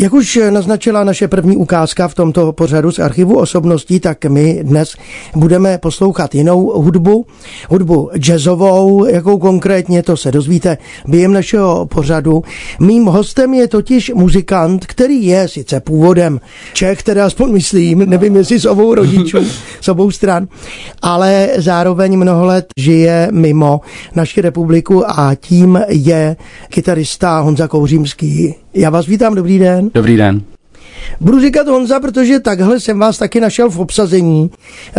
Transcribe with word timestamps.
Jak 0.00 0.12
už 0.12 0.38
naznačila 0.50 1.04
naše 1.04 1.28
první 1.28 1.56
ukázka 1.56 2.08
v 2.08 2.14
tomto 2.14 2.52
pořadu 2.52 2.92
z 2.92 2.98
archivu 2.98 3.38
osobností, 3.38 4.00
tak 4.00 4.24
my 4.24 4.60
dnes 4.62 4.96
budeme 5.36 5.78
poslouchat 5.78 6.34
jinou 6.34 6.82
hudbu, 6.82 7.26
hudbu 7.68 8.10
jazzovou, 8.16 9.04
jakou 9.04 9.38
konkrétně 9.38 10.02
to 10.02 10.16
se 10.16 10.32
dozvíte 10.32 10.78
během 11.06 11.32
našeho 11.32 11.86
pořadu. 11.86 12.42
Mým 12.80 13.04
hostem 13.04 13.54
je 13.54 13.68
totiž 13.68 14.12
muzikant, 14.14 14.86
který 14.86 15.26
je 15.26 15.48
sice 15.48 15.80
původem 15.80 16.40
Čech, 16.72 17.02
teda 17.02 17.26
aspoň 17.26 17.52
myslím, 17.52 17.98
nevím 17.98 18.36
jestli 18.36 18.60
s 18.60 18.64
obou 18.64 18.94
rodičů, 18.94 19.38
s 19.80 19.88
obou 19.88 20.10
stran, 20.10 20.48
ale 21.02 21.48
zároveň 21.56 22.16
mnoho 22.16 22.44
let 22.44 22.66
žije 22.76 23.28
mimo 23.30 23.80
naši 24.14 24.40
republiku 24.40 25.10
a 25.10 25.34
tím 25.34 25.80
je 25.88 26.36
kytarista 26.68 27.38
Honza 27.40 27.68
Kouřímský. 27.68 28.54
Já 28.78 28.90
vás 28.90 29.06
vítám, 29.06 29.34
dobrý 29.34 29.58
den. 29.58 29.90
Dobrý 29.94 30.16
den. 30.16 30.42
Budu 31.20 31.40
říkat 31.40 31.68
Honza, 31.68 32.00
protože 32.00 32.40
takhle 32.40 32.80
jsem 32.80 32.98
vás 32.98 33.18
taky 33.18 33.40
našel 33.40 33.70
v 33.70 33.80
obsazení 33.80 34.50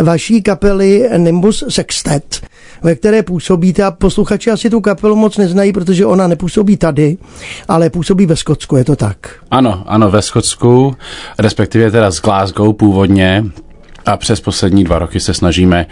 vaší 0.02 0.42
kapely 0.42 1.08
Nimbus 1.16 1.64
Sextet, 1.68 2.40
ve 2.82 2.94
které 2.94 3.22
působíte 3.22 3.82
a 3.82 3.90
posluchači 3.90 4.50
asi 4.50 4.70
tu 4.70 4.80
kapelu 4.80 5.16
moc 5.16 5.36
neznají, 5.36 5.72
protože 5.72 6.06
ona 6.06 6.26
nepůsobí 6.26 6.76
tady, 6.76 7.16
ale 7.68 7.90
působí 7.90 8.26
ve 8.26 8.36
Skotsku, 8.36 8.76
je 8.76 8.84
to 8.84 8.96
tak? 8.96 9.16
Ano, 9.50 9.84
ano, 9.86 10.10
ve 10.10 10.22
Skotsku, 10.22 10.96
respektive 11.38 11.90
teda 11.90 12.10
z 12.10 12.20
Glasgow 12.20 12.76
původně 12.76 13.44
a 14.06 14.16
přes 14.16 14.40
poslední 14.40 14.84
dva 14.84 14.98
roky 14.98 15.20
se 15.20 15.34
snažíme 15.34 15.86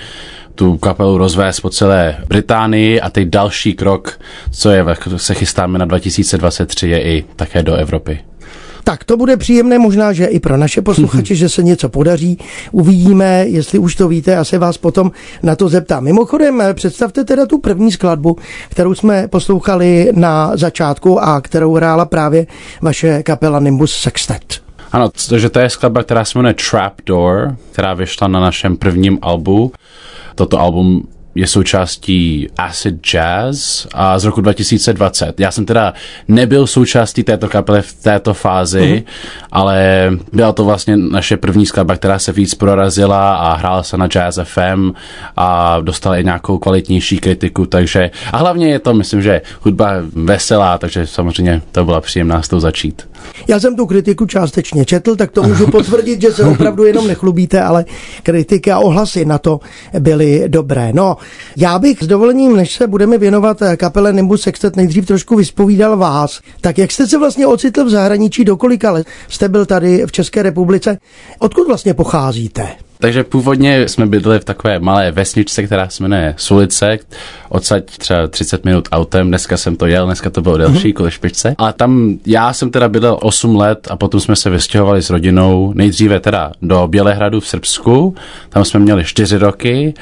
tu 0.58 0.76
kapelu 0.76 1.18
rozvést 1.18 1.60
po 1.60 1.70
celé 1.70 2.16
Británii 2.28 3.01
a 3.01 3.10
teď 3.10 3.28
další 3.28 3.74
krok, 3.74 4.18
co 4.51 4.70
je, 4.70 4.84
se 5.16 5.34
chystáme 5.34 5.78
na 5.78 5.84
2023, 5.84 6.88
je 6.88 7.02
i 7.02 7.24
také 7.37 7.62
do 7.62 7.74
Evropy. 7.74 8.20
Tak 8.84 9.04
to 9.04 9.16
bude 9.16 9.37
příjemné, 9.37 9.78
možná, 9.78 10.12
že 10.12 10.24
i 10.24 10.40
pro 10.40 10.56
naše 10.56 10.82
posluchače, 10.82 11.34
že 11.42 11.48
se 11.48 11.62
něco 11.62 11.88
podaří. 11.88 12.38
Uvidíme, 12.73 13.45
jestli 13.48 13.78
už 13.78 13.95
to 13.95 14.09
víte, 14.09 14.37
a 14.37 14.45
se 14.45 14.59
vás 14.59 14.78
potom 14.78 15.10
na 15.42 15.56
to 15.56 15.68
zeptám. 15.68 16.04
Mimochodem, 16.04 16.62
představte 16.74 17.24
teda 17.24 17.46
tu 17.46 17.59
první 17.59 17.93
skladbu, 17.93 18.37
kterou 18.68 18.95
jsme 18.95 19.28
poslouchali 19.28 20.10
na 20.15 20.56
začátku 20.56 21.20
a 21.20 21.40
kterou 21.40 21.74
hrála 21.74 22.04
právě 22.04 22.46
vaše 22.82 23.22
kapela 23.22 23.60
Nimbus 23.60 23.93
Sextet. 23.93 24.68
Ano, 24.93 25.09
protože 25.09 25.50
to 25.50 25.59
je 25.59 25.70
skladba, 25.70 26.02
která 26.02 26.24
se 26.24 26.38
jmenuje 26.38 26.54
Trapdoor, 26.70 27.56
která 27.72 27.95
vyšla 27.95 28.28
na 28.28 28.40
našem 28.40 28.76
prvním 28.76 29.18
albu. 29.22 29.72
Toto 30.38 30.54
album 30.54 31.02
je 31.38 31.46
součástí 31.46 32.48
Acid 32.56 33.00
Jazz 33.00 33.86
a 33.94 34.18
z 34.18 34.24
roku 34.24 34.40
2020. 34.40 35.40
Já 35.40 35.50
jsem 35.50 35.66
teda 35.66 35.94
nebyl 36.28 36.66
součástí 36.66 37.22
této 37.22 37.48
kapely 37.48 37.82
v 37.82 37.92
této 37.92 38.34
fázi, 38.34 38.80
uh-huh. 38.80 39.04
ale 39.52 40.10
byla 40.32 40.52
to 40.52 40.64
vlastně 40.64 40.96
naše 40.96 41.36
první 41.36 41.66
skladba, 41.66 41.96
která 41.96 42.18
se 42.18 42.32
víc 42.32 42.54
prorazila 42.54 43.34
a 43.36 43.54
hrála 43.54 43.82
se 43.82 43.96
na 43.96 44.06
Jazz 44.09 44.38
FM 44.44 44.92
a 45.36 45.80
dostala 45.80 46.16
i 46.16 46.24
nějakou 46.24 46.59
kvalitnější 46.59 47.18
kritiku, 47.18 47.66
takže 47.66 48.10
a 48.32 48.36
hlavně 48.36 48.68
je 48.68 48.78
to, 48.78 48.94
myslím, 48.94 49.22
že 49.22 49.40
hudba 49.60 49.92
veselá, 50.12 50.78
takže 50.78 51.06
samozřejmě 51.06 51.62
to 51.72 51.84
byla 51.84 52.00
příjemná 52.00 52.42
s 52.42 52.48
tou 52.48 52.60
začít. 52.60 53.09
Já 53.48 53.60
jsem 53.60 53.76
tu 53.76 53.86
kritiku 53.86 54.26
částečně 54.26 54.84
četl, 54.84 55.16
tak 55.16 55.30
to 55.30 55.42
můžu 55.42 55.70
potvrdit, 55.70 56.20
že 56.20 56.32
se 56.32 56.44
opravdu 56.44 56.84
jenom 56.84 57.06
nechlubíte, 57.06 57.62
ale 57.62 57.84
kritiky 58.22 58.72
a 58.72 58.78
ohlasy 58.78 59.24
na 59.24 59.38
to 59.38 59.60
byly 59.98 60.44
dobré. 60.48 60.90
No, 60.92 61.16
já 61.57 61.79
bych 61.79 62.02
s 62.02 62.07
dovolením, 62.07 62.57
než 62.57 62.74
se 62.74 62.87
budeme 62.87 63.18
věnovat 63.18 63.62
kapele 63.76 64.12
Nimbus 64.12 64.43
Sextet, 64.43 64.76
nejdřív 64.76 65.06
trošku 65.06 65.37
vyspovídal 65.37 65.97
vás. 65.97 66.41
Tak 66.61 66.78
jak 66.78 66.93
jste 66.93 67.06
se 67.06 67.19
vlastně 67.19 67.47
ocitl 67.47 67.84
v 67.84 67.91
zahraničí, 67.91 68.44
do 68.44 68.56
kolika 68.56 68.93
let 68.93 69.06
jste 69.28 69.49
byl 69.49 69.66
tady 69.66 70.06
v 70.06 70.12
České 70.12 70.43
republice? 70.43 70.99
Odkud 71.39 71.66
vlastně 71.66 71.94
pocházíte? 71.94 72.69
Takže 73.00 73.25
původně 73.25 73.89
jsme 73.89 74.06
bydleli 74.06 74.41
v 74.41 74.44
takové 74.44 74.78
malé 74.78 75.12
vesničce, 75.12 75.62
která 75.62 75.89
se 75.89 76.03
jmenuje 76.03 76.34
Sulice, 76.37 76.99
odsaď 77.49 77.84
třeba 77.84 78.27
30 78.27 78.65
minut 78.65 78.89
autem, 78.93 79.28
dneska 79.28 79.56
jsem 79.56 79.77
to 79.77 79.87
jel, 79.87 80.06
dneska 80.06 80.31
to 80.31 80.43
bylo 80.43 80.56
delší 80.56 80.89
mm-hmm. 80.89 80.95
kvůli 80.95 81.10
špičce. 81.10 81.55
A 81.59 81.72
tam 81.72 82.19
já 82.27 82.53
jsem 82.53 82.71
teda 82.71 82.89
bydlel 82.89 83.19
8 83.22 83.56
let 83.56 83.89
a 83.91 83.97
potom 83.97 84.21
jsme 84.21 84.37
se 84.37 84.50
vystěhovali 84.50 85.03
s 85.03 85.10
rodinou, 85.10 85.72
nejdříve 85.75 86.21
teda 86.21 86.53
do 86.62 86.89
Bělehradu 86.89 87.41
v 87.41 87.49
Srbsku, 87.49 88.15
tam 88.49 88.65
jsme 88.65 88.81
měli 88.81 89.05
4 89.05 89.37
roky 89.37 89.95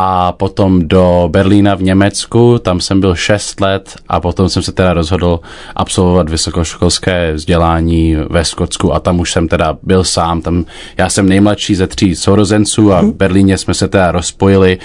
a 0.00 0.32
potom 0.32 0.88
do 0.88 1.28
Berlína 1.30 1.74
v 1.74 1.82
Německu, 1.82 2.58
tam 2.58 2.80
jsem 2.80 3.00
byl 3.00 3.14
6 3.14 3.60
let 3.60 3.96
a 4.08 4.20
potom 4.20 4.48
jsem 4.48 4.62
se 4.62 4.72
teda 4.72 4.92
rozhodl 4.92 5.40
absolvovat 5.76 6.30
vysokoškolské 6.30 7.32
vzdělání 7.32 8.16
ve 8.30 8.44
Skotsku 8.44 8.94
a 8.94 9.00
tam 9.00 9.20
už 9.20 9.32
jsem 9.32 9.48
teda 9.48 9.78
byl 9.82 10.04
sám, 10.04 10.42
tam 10.42 10.64
já 10.96 11.08
jsem 11.10 11.28
nejmladší 11.28 11.74
ze 11.74 11.86
tří 11.86 12.16
sourozenců 12.16 12.92
a 12.92 13.00
v 13.00 13.12
Berlíně 13.12 13.58
jsme 13.58 13.74
se 13.74 13.88
teda 13.88 14.12
rozpojili 14.12 14.78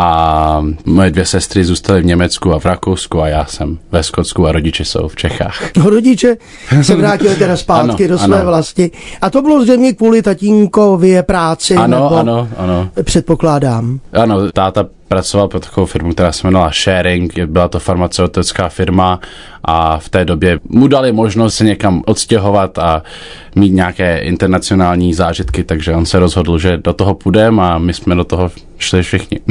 a 0.00 0.64
moje 0.84 1.10
dvě 1.10 1.26
sestry 1.26 1.64
zůstaly 1.64 2.00
v 2.00 2.04
Německu 2.04 2.54
a 2.54 2.58
v 2.58 2.64
Rakousku 2.64 3.22
a 3.22 3.28
já 3.28 3.44
jsem 3.44 3.78
ve 3.92 4.02
Skotsku 4.02 4.46
a 4.46 4.52
rodiče 4.52 4.84
jsou 4.84 5.08
v 5.08 5.16
Čechách. 5.16 5.62
No, 5.76 5.90
rodiče 5.90 6.36
se 6.82 6.96
vrátili 6.96 7.36
teda 7.36 7.56
zpátky 7.56 8.04
ano, 8.04 8.14
do 8.14 8.18
své 8.18 8.36
ano. 8.36 8.46
vlasti. 8.46 8.90
A 9.20 9.30
to 9.30 9.42
bylo 9.42 9.62
zřejmě 9.62 9.92
kvůli 9.92 10.22
tatínkově 10.22 11.22
práci, 11.22 11.74
ano, 11.74 11.96
nebo 11.96 12.16
ano, 12.16 12.48
ano. 12.56 12.90
předpokládám. 13.02 14.00
Ano, 14.12 14.52
táta 14.52 14.86
pracoval 15.08 15.48
pro 15.48 15.60
takovou 15.60 15.86
firmu, 15.86 16.12
která 16.12 16.32
se 16.32 16.46
jmenovala 16.46 16.70
Sharing, 16.70 17.38
byla 17.46 17.68
to 17.68 17.78
farmaceutická 17.78 18.68
firma 18.68 19.20
a 19.64 19.98
v 19.98 20.08
té 20.08 20.24
době 20.24 20.60
mu 20.68 20.88
dali 20.88 21.12
možnost 21.12 21.54
se 21.54 21.64
někam 21.64 22.02
odstěhovat 22.06 22.78
a 22.78 23.02
mít 23.56 23.72
nějaké 23.72 24.18
internacionální 24.18 25.14
zážitky, 25.14 25.64
takže 25.64 25.94
on 25.94 26.06
se 26.06 26.18
rozhodl, 26.18 26.58
že 26.58 26.76
do 26.76 26.92
toho 26.92 27.14
půjdeme 27.14 27.62
a 27.62 27.78
my 27.78 27.94
jsme 27.94 28.14
do 28.14 28.24
toho 28.24 28.50
šli 28.78 29.02
všichni. 29.02 29.40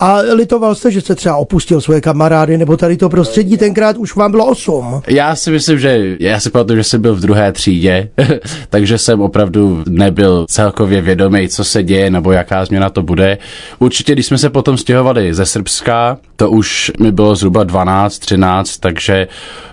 A 0.00 0.16
litoval 0.16 0.74
jste, 0.74 0.90
že 0.90 1.00
jste 1.00 1.14
třeba 1.14 1.36
opustil 1.36 1.80
svoje 1.80 2.00
kamarády, 2.00 2.58
nebo 2.58 2.76
tady 2.76 2.96
to 2.96 3.08
prostředí, 3.08 3.56
tenkrát 3.56 3.96
už 3.96 4.16
vám 4.16 4.30
bylo 4.30 4.46
osm. 4.46 5.02
Já 5.06 5.36
si 5.36 5.50
myslím, 5.50 5.78
že 5.78 6.16
já 6.20 6.40
si 6.40 6.50
pamatuju, 6.50 6.76
že 6.76 6.84
jsem 6.84 7.02
byl 7.02 7.14
v 7.14 7.20
druhé 7.20 7.52
třídě, 7.52 8.08
takže 8.70 8.98
jsem 8.98 9.20
opravdu 9.20 9.84
nebyl 9.88 10.46
celkově 10.48 11.00
vědomý, 11.00 11.48
co 11.48 11.64
se 11.64 11.82
děje, 11.82 12.10
nebo 12.10 12.32
jaká 12.32 12.64
změna 12.64 12.90
to 12.90 13.02
bude. 13.02 13.38
Určitě, 13.78 14.12
když 14.12 14.26
jsme 14.26 14.38
se 14.38 14.50
potom 14.50 14.78
stěhovali 14.78 15.34
ze 15.34 15.46
Srbska, 15.46 16.18
to 16.36 16.50
už 16.50 16.92
mi 17.00 17.12
bylo 17.12 17.36
zhruba 17.36 17.64
12, 17.64 18.18
13, 18.18 18.78
takže 18.78 19.28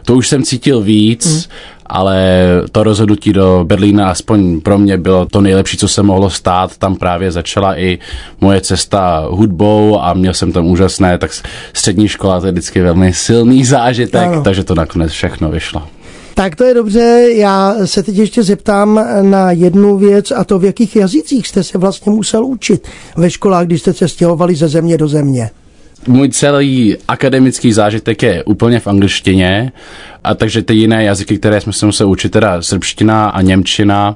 to 0.06 0.16
už 0.16 0.28
jsem 0.28 0.44
cítil 0.44 0.82
víc. 0.82 1.46
Mm 1.46 1.52
ale 1.92 2.46
to 2.72 2.84
rozhodnutí 2.84 3.34
do 3.34 3.66
Berlína 3.68 4.10
aspoň 4.10 4.62
pro 4.62 4.78
mě 4.78 4.98
bylo 4.98 5.26
to 5.26 5.42
nejlepší, 5.42 5.78
co 5.78 5.88
se 5.88 6.04
mohlo 6.04 6.30
stát. 6.30 6.78
Tam 6.78 6.96
právě 6.96 7.32
začala 7.32 7.80
i 7.80 8.00
moje 8.42 8.62
cesta 8.62 9.28
hudbou 9.30 10.00
a 10.02 10.14
měl 10.14 10.34
jsem 10.34 10.52
tam 10.52 10.68
úžasné, 10.68 11.18
tak 11.18 11.32
střední 11.74 12.08
škola 12.08 12.40
to 12.40 12.46
je 12.46 12.52
vždycky 12.52 12.82
velmi 12.82 13.14
silný 13.14 13.66
zážitek, 13.66 14.28
ano. 14.28 14.44
takže 14.44 14.64
to 14.64 14.76
nakonec 14.76 15.12
všechno 15.12 15.52
vyšlo. 15.52 15.84
Tak 16.34 16.56
to 16.56 16.64
je 16.64 16.74
dobře, 16.74 17.28
já 17.36 17.76
se 17.86 18.04
teď 18.04 18.16
ještě 18.16 18.44
zeptám 18.44 19.06
na 19.22 19.52
jednu 19.52 19.98
věc 19.98 20.32
a 20.32 20.44
to 20.44 20.60
v 20.60 20.66
jakých 20.66 20.96
jazycích 20.96 21.48
jste 21.48 21.64
se 21.64 21.78
vlastně 21.78 22.12
musel 22.12 22.46
učit 22.46 22.88
ve 23.18 23.30
školách, 23.30 23.66
když 23.66 23.82
jste 23.82 23.94
se 23.94 24.08
stěhovali 24.08 24.56
ze 24.56 24.68
země 24.68 24.98
do 24.98 25.08
země 25.08 25.50
můj 26.08 26.30
celý 26.30 26.98
akademický 27.08 27.74
zážitek 27.74 28.24
je 28.24 28.44
úplně 28.44 28.80
v 28.80 28.88
angličtině, 28.88 29.72
a 30.24 30.36
takže 30.36 30.62
ty 30.62 30.74
jiné 30.74 31.04
jazyky, 31.04 31.38
které 31.38 31.62
jsme 31.62 31.74
se 31.74 31.86
museli 31.86 32.10
učit, 32.10 32.30
teda 32.30 32.62
srbština 32.62 33.30
a 33.30 33.42
němčina, 33.42 34.16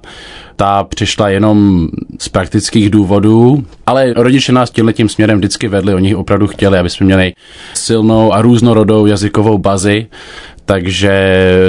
ta 0.55 0.83
přišla 0.83 1.29
jenom 1.29 1.87
z 2.19 2.29
praktických 2.29 2.89
důvodů, 2.89 3.65
ale 3.85 4.13
rodiče 4.13 4.51
nás 4.51 4.71
tímhle 4.71 4.93
tím 4.93 5.09
směrem 5.09 5.37
vždycky 5.37 5.67
vedli, 5.67 5.93
oni 5.93 6.15
opravdu 6.15 6.47
chtěli, 6.47 6.77
aby 6.77 6.89
jsme 6.89 7.05
měli 7.05 7.33
silnou 7.73 8.33
a 8.33 8.41
různorodou 8.41 9.05
jazykovou 9.05 9.57
bazi, 9.57 10.07
takže 10.65 11.13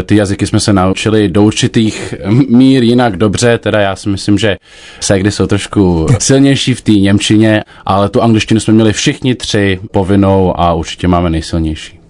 ty 0.06 0.16
jazyky 0.16 0.46
jsme 0.46 0.60
se 0.60 0.72
naučili 0.72 1.28
do 1.28 1.42
určitých 1.42 2.14
mír 2.48 2.82
jinak 2.82 3.16
dobře, 3.16 3.58
teda 3.58 3.80
já 3.80 3.96
si 3.96 4.08
myslím, 4.08 4.38
že 4.38 4.56
segdy 5.00 5.30
jsou 5.30 5.46
trošku 5.46 6.06
silnější 6.18 6.74
v 6.74 6.80
té 6.80 6.92
Němčině, 6.92 7.64
ale 7.86 8.08
tu 8.08 8.22
angličtinu 8.22 8.60
jsme 8.60 8.74
měli 8.74 8.92
všichni 8.92 9.34
tři 9.34 9.80
povinnou 9.92 10.60
a 10.60 10.74
určitě 10.74 11.08
máme 11.08 11.30
nejsilnější. 11.30 12.00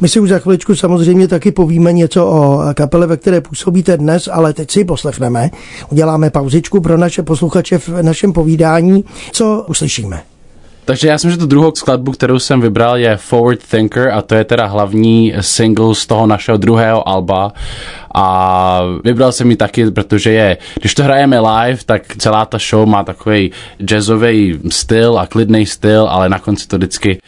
My 0.00 0.08
si 0.08 0.20
už 0.20 0.28
za 0.28 0.38
chviličku 0.38 0.74
samozřejmě 0.74 1.28
taky 1.28 1.52
povíme 1.52 1.92
něco 1.92 2.26
o 2.26 2.60
kapele, 2.74 3.06
ve 3.06 3.16
které 3.16 3.40
působíte 3.40 3.96
dnes, 3.96 4.28
ale 4.32 4.52
teď 4.52 4.70
si 4.70 4.80
ji 4.80 4.84
poslechneme. 4.84 5.50
Uděláme 5.90 6.30
pauzičku 6.30 6.80
pro 6.80 6.96
naše 6.98 7.22
posluchače 7.22 7.78
v 7.78 7.88
našem 8.02 8.32
povídání. 8.32 9.04
Co 9.32 9.64
uslyšíme? 9.68 10.22
Takže 10.92 11.08
já 11.08 11.18
jsem, 11.18 11.30
že 11.30 11.36
tu 11.36 11.46
druhou 11.46 11.72
skladbu, 11.74 12.12
kterou 12.12 12.38
jsem 12.38 12.60
vybral, 12.60 12.96
je 12.96 13.16
Forward 13.16 13.60
Thinker 13.70 14.08
a 14.08 14.22
to 14.22 14.34
je 14.34 14.44
teda 14.44 14.66
hlavní 14.66 15.34
single 15.40 15.94
z 15.94 16.06
toho 16.06 16.26
našeho 16.26 16.58
druhého 16.58 17.08
alba 17.08 17.52
a 18.14 18.82
vybral 19.04 19.32
jsem 19.32 19.50
ji 19.50 19.56
taky, 19.56 19.90
protože 19.90 20.32
je, 20.32 20.58
když 20.80 20.94
to 20.94 21.02
hrajeme 21.02 21.40
live, 21.40 21.78
tak 21.86 22.16
celá 22.16 22.44
ta 22.44 22.58
show 22.58 22.88
má 22.88 23.04
takový 23.04 23.52
jazzový 23.84 24.60
styl 24.68 25.18
a 25.18 25.26
klidný 25.26 25.66
styl, 25.66 26.06
ale 26.10 26.28
na 26.28 26.38
konci 26.38 26.68
to 26.68 26.76
vždycky 26.76 27.18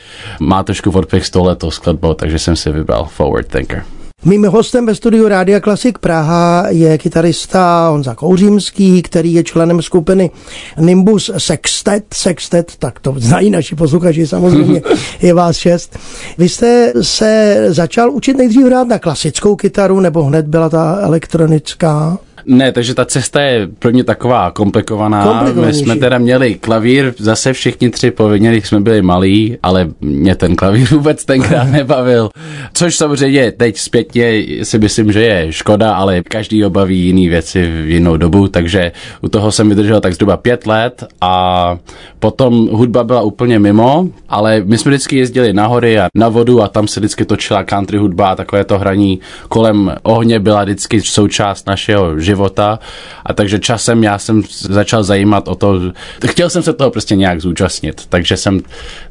má 0.41 0.63
trošku 0.63 0.91
odpěch 0.91 1.27
s 1.27 1.31
touhletou 1.31 1.71
skladbou, 1.71 2.15
takže 2.15 2.39
jsem 2.39 2.57
si 2.57 2.73
vybral 2.73 3.05
Forward 3.05 3.49
Thinker. 3.49 3.85
Mým 4.25 4.45
hostem 4.45 4.87
ve 4.87 4.95
studiu 4.95 5.29
Rádia 5.29 5.61
Klasik 5.61 5.99
Praha 5.99 6.67
je 6.69 6.99
kytarista 6.99 7.89
Honza 7.89 8.15
Kouřímský, 8.15 9.03
který 9.03 9.35
je 9.35 9.45
členem 9.45 9.83
skupiny 9.83 10.31
Nimbus 10.79 11.31
Sextet. 11.39 12.05
Sextet, 12.15 12.73
tak 12.79 13.01
to 13.01 13.15
znají 13.17 13.51
naši 13.51 13.75
posluchači 13.75 14.27
samozřejmě, 14.27 14.83
je 15.23 15.35
vás 15.35 15.57
šest. 15.57 15.99
Vy 16.39 16.49
jste 16.49 16.93
se 17.01 17.63
začal 17.69 18.11
učit 18.11 18.37
nejdřív 18.37 18.67
hrát 18.67 18.89
na 18.89 18.99
klasickou 18.99 19.57
kytaru, 19.57 20.01
nebo 20.01 20.23
hned 20.25 20.47
byla 20.47 20.69
ta 20.69 20.99
elektronická? 21.01 22.19
Ne, 22.47 22.73
takže 22.73 22.95
ta 22.95 23.05
cesta 23.05 23.43
je 23.43 23.69
pro 23.79 23.91
mě 23.91 24.05
taková 24.05 24.51
komplikovaná. 24.51 25.43
My 25.67 25.75
jsme 25.75 25.97
teda 25.97 26.19
měli 26.19 26.55
klavír, 26.55 27.15
zase 27.19 27.53
všichni 27.53 27.91
tři 27.91 28.11
povinně, 28.11 28.51
když 28.51 28.69
jsme 28.69 28.81
byli 28.81 29.03
malí, 29.03 29.57
ale 29.63 29.89
mě 30.01 30.35
ten 30.35 30.57
klavír 30.57 30.89
vůbec 30.91 31.25
tenkrát 31.25 31.65
nebavil. 31.65 32.31
Což 32.75 32.97
samozřejmě 32.97 33.53
teď 33.53 33.79
zpětně 33.79 34.43
si 34.63 34.79
myslím, 34.79 35.13
že 35.13 35.23
je 35.23 35.53
škoda, 35.53 35.95
ale 35.95 36.23
každý 36.23 36.65
obaví 36.65 37.01
jiný 37.01 37.29
věci 37.29 37.67
v 37.67 37.91
jinou 37.91 38.17
dobu, 38.17 38.49
takže 38.49 38.93
u 39.21 39.29
toho 39.29 39.53
jsem 39.53 39.69
vydržel 39.69 40.01
tak 40.01 40.15
zhruba 40.15 40.37
pět 40.37 40.67
let 40.67 41.05
a 41.21 41.77
potom 42.19 42.69
hudba 42.69 43.05
byla 43.05 43.23
úplně 43.23 43.59
mimo, 43.59 44.09
ale 44.29 44.63
my 44.65 44.79
jsme 44.79 44.91
vždycky 44.91 45.17
jezdili 45.17 45.53
na 45.53 45.67
hory 45.67 45.99
a 45.99 46.09
na 46.15 46.29
vodu 46.29 46.63
a 46.63 46.69
tam 46.69 46.89
se 46.89 47.01
vždycky 47.01 47.25
točila 47.25 47.65
country 47.65 47.99
hudba 47.99 48.29
a 48.29 48.37
takové 48.37 48.65
to 48.65 48.79
hraní 48.79 49.21
kolem 49.49 49.93
ohně 50.03 50.41
byla 50.41 50.65
vždycky 50.65 51.01
součást 51.01 51.67
našeho 51.67 52.19
života 52.21 52.34
života. 52.35 52.79
A 53.27 53.33
takže 53.33 53.59
časem 53.59 54.03
já 54.03 54.19
jsem 54.19 54.43
začal 54.61 55.03
zajímat 55.03 55.49
o 55.49 55.55
to, 55.55 55.81
chtěl 56.27 56.51
jsem 56.51 56.63
se 56.63 56.73
toho 56.73 56.91
prostě 56.91 57.17
nějak 57.17 57.41
zúčastnit, 57.41 58.07
takže 58.09 58.37
jsem 58.37 58.61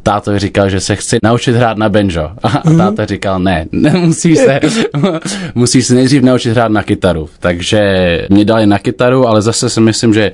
táto 0.04 0.40
říkal, 0.40 0.70
že 0.70 0.80
se 0.80 0.96
chci 0.96 1.18
naučit 1.24 1.56
hrát 1.56 1.78
na 1.78 1.90
banjo. 1.90 2.32
A 2.44 2.70
mm. 2.70 2.78
táta 2.78 3.06
říkal, 3.06 3.40
ne, 3.40 3.66
nemusíš 3.72 4.38
se, 4.38 4.60
musíš 5.56 5.86
se 5.86 5.94
nejdřív 5.96 6.24
naučit 6.24 6.52
hrát 6.52 6.72
na 6.72 6.84
kytaru, 6.84 7.30
takže 7.40 7.82
mě 8.30 8.46
dali 8.46 8.66
na 8.68 8.80
kytaru, 8.80 9.28
ale 9.28 9.42
zase 9.42 9.70
si 9.70 9.82
myslím, 9.82 10.14
že 10.14 10.32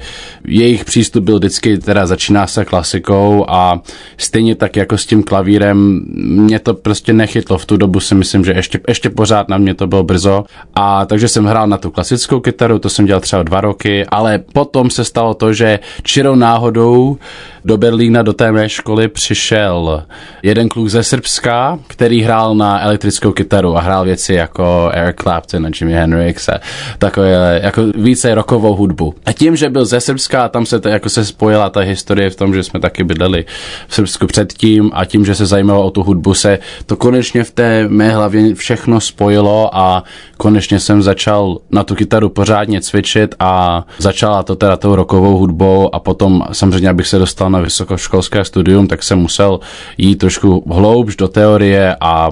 jejich 0.48 0.86
přístup 0.86 1.24
byl 1.24 1.38
vždycky, 1.38 1.78
teda 1.78 2.06
začíná 2.06 2.48
se 2.48 2.66
klasikou 2.66 3.46
a 3.50 3.82
stejně 4.18 4.56
tak 4.56 4.76
jako 4.76 4.98
s 4.98 5.06
tím 5.06 5.24
klavírem 5.24 6.02
mě 6.16 6.60
to 6.60 6.74
prostě 6.74 7.14
nechytlo. 7.14 7.58
V 7.58 7.66
tu 7.66 7.78
dobu 7.78 8.00
si 8.00 8.16
myslím, 8.16 8.46
že 8.46 8.52
ještě, 8.52 8.80
ještě 8.88 9.10
pořád 9.10 9.50
na 9.50 9.58
mě 9.58 9.74
to 9.74 9.88
bylo 9.88 10.04
brzo. 10.04 10.44
A 10.76 11.06
takže 11.06 11.28
jsem 11.28 11.46
hrál 11.46 11.68
na 11.68 11.78
tu 11.78 11.92
klasickou 11.92 12.40
kytaru, 12.40 12.79
to 12.80 12.90
jsem 12.90 13.06
dělal 13.06 13.22
třeba 13.22 13.44
dva 13.44 13.62
roky, 13.62 14.06
ale 14.06 14.40
potom 14.54 14.90
se 14.90 15.04
stalo 15.04 15.34
to, 15.34 15.54
že 15.54 15.80
čirou 16.04 16.36
náhodou 16.36 17.18
do 17.66 17.78
Berlína, 17.78 18.22
do 18.22 18.34
té 18.34 18.52
mé 18.52 18.70
školy 18.70 19.08
přišel 19.08 20.04
jeden 20.44 20.70
kluk 20.70 20.88
ze 20.88 21.04
Srbska, 21.04 21.80
který 21.88 22.22
hrál 22.22 22.56
na 22.56 22.82
elektrickou 22.82 23.32
kytaru 23.32 23.78
a 23.78 23.82
hrál 23.82 24.06
věci 24.06 24.34
jako 24.34 24.90
Eric 24.94 25.16
Clapton 25.16 25.66
a 25.66 25.70
Jimi 25.82 25.94
Hendrix 25.94 26.50
a 26.50 26.60
takové 26.98 27.60
jako 27.64 27.82
více 27.96 28.36
rokovou 28.36 28.76
hudbu. 28.76 29.16
A 29.26 29.32
tím, 29.32 29.56
že 29.56 29.70
byl 29.70 29.86
ze 29.86 30.00
Srbska 30.00 30.50
tam 30.50 30.66
se 30.66 30.80
to, 30.80 30.90
jako 30.90 31.10
se 31.10 31.26
spojila 31.26 31.70
ta 31.70 31.80
historie 31.80 32.30
v 32.30 32.36
tom, 32.36 32.54
že 32.54 32.64
jsme 32.64 32.80
taky 32.80 33.04
bydleli 33.04 33.46
v 33.88 33.96
Srbsku 33.96 34.28
předtím 34.28 34.92
a 34.94 35.06
tím, 35.06 35.26
že 35.26 35.36
se 35.36 35.46
zajímalo 35.46 35.86
o 35.86 35.92
tu 35.92 36.04
hudbu, 36.04 36.34
se 36.34 36.60
to 36.86 36.96
konečně 36.96 37.44
v 37.44 37.52
té 37.52 37.88
mé 37.88 38.10
hlavě 38.10 38.56
všechno 38.56 39.02
spojilo 39.02 39.78
a 39.78 40.04
konečně 40.38 40.80
jsem 40.80 41.02
začal 41.02 41.58
na 41.72 41.84
tu 41.84 41.96
kytaru 41.96 42.30
pořádně 42.30 42.82
cvičit 42.82 43.36
a 43.40 43.86
začala 43.98 44.44
to 44.44 44.56
teda 44.56 44.78
tou 44.78 44.96
rokovou 44.96 45.38
hudbou 45.38 45.96
a 45.96 46.00
potom 46.00 46.44
samozřejmě, 46.52 46.90
abych 46.90 47.08
se 47.08 47.20
dostal 47.20 47.49
na 47.50 47.60
vysokoškolské 47.60 48.46
studium, 48.46 48.88
tak 48.88 49.04
jsem 49.04 49.19
musel 49.19 49.60
jít 49.98 50.16
trošku 50.16 50.63
hloubš 50.68 51.16
do 51.16 51.28
teorie 51.28 51.96
a 52.01 52.30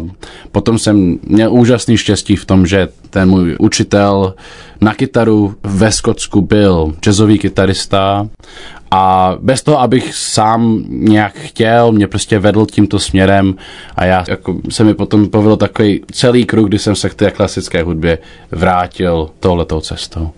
potom 0.51 0.79
jsem 0.79 1.19
měl 1.23 1.53
úžasný 1.53 1.97
štěstí 1.97 2.35
v 2.35 2.45
tom, 2.45 2.65
že 2.65 2.87
ten 3.09 3.29
můj 3.29 3.55
učitel 3.59 4.33
na 4.81 4.93
kytaru 4.93 5.55
ve 5.63 5.91
Skotsku 5.91 6.41
byl 6.41 6.93
jazzový 7.01 7.39
kytarista 7.39 8.27
a 8.91 9.35
bez 9.39 9.61
toho, 9.61 9.79
abych 9.79 10.15
sám 10.15 10.83
nějak 10.87 11.33
chtěl, 11.33 11.91
mě 11.91 12.07
prostě 12.07 12.39
vedl 12.39 12.65
tímto 12.65 12.99
směrem 12.99 13.55
a 13.95 14.05
já 14.05 14.25
jako 14.27 14.55
se 14.69 14.83
mi 14.83 14.93
potom 14.93 15.29
povedl 15.29 15.57
takový 15.57 16.01
celý 16.11 16.45
kruh, 16.45 16.67
kdy 16.67 16.79
jsem 16.79 16.95
se 16.95 17.09
k 17.09 17.13
té 17.13 17.31
klasické 17.31 17.83
hudbě 17.83 18.17
vrátil 18.51 19.29
touhletou 19.39 19.81
cestou. 19.81 20.31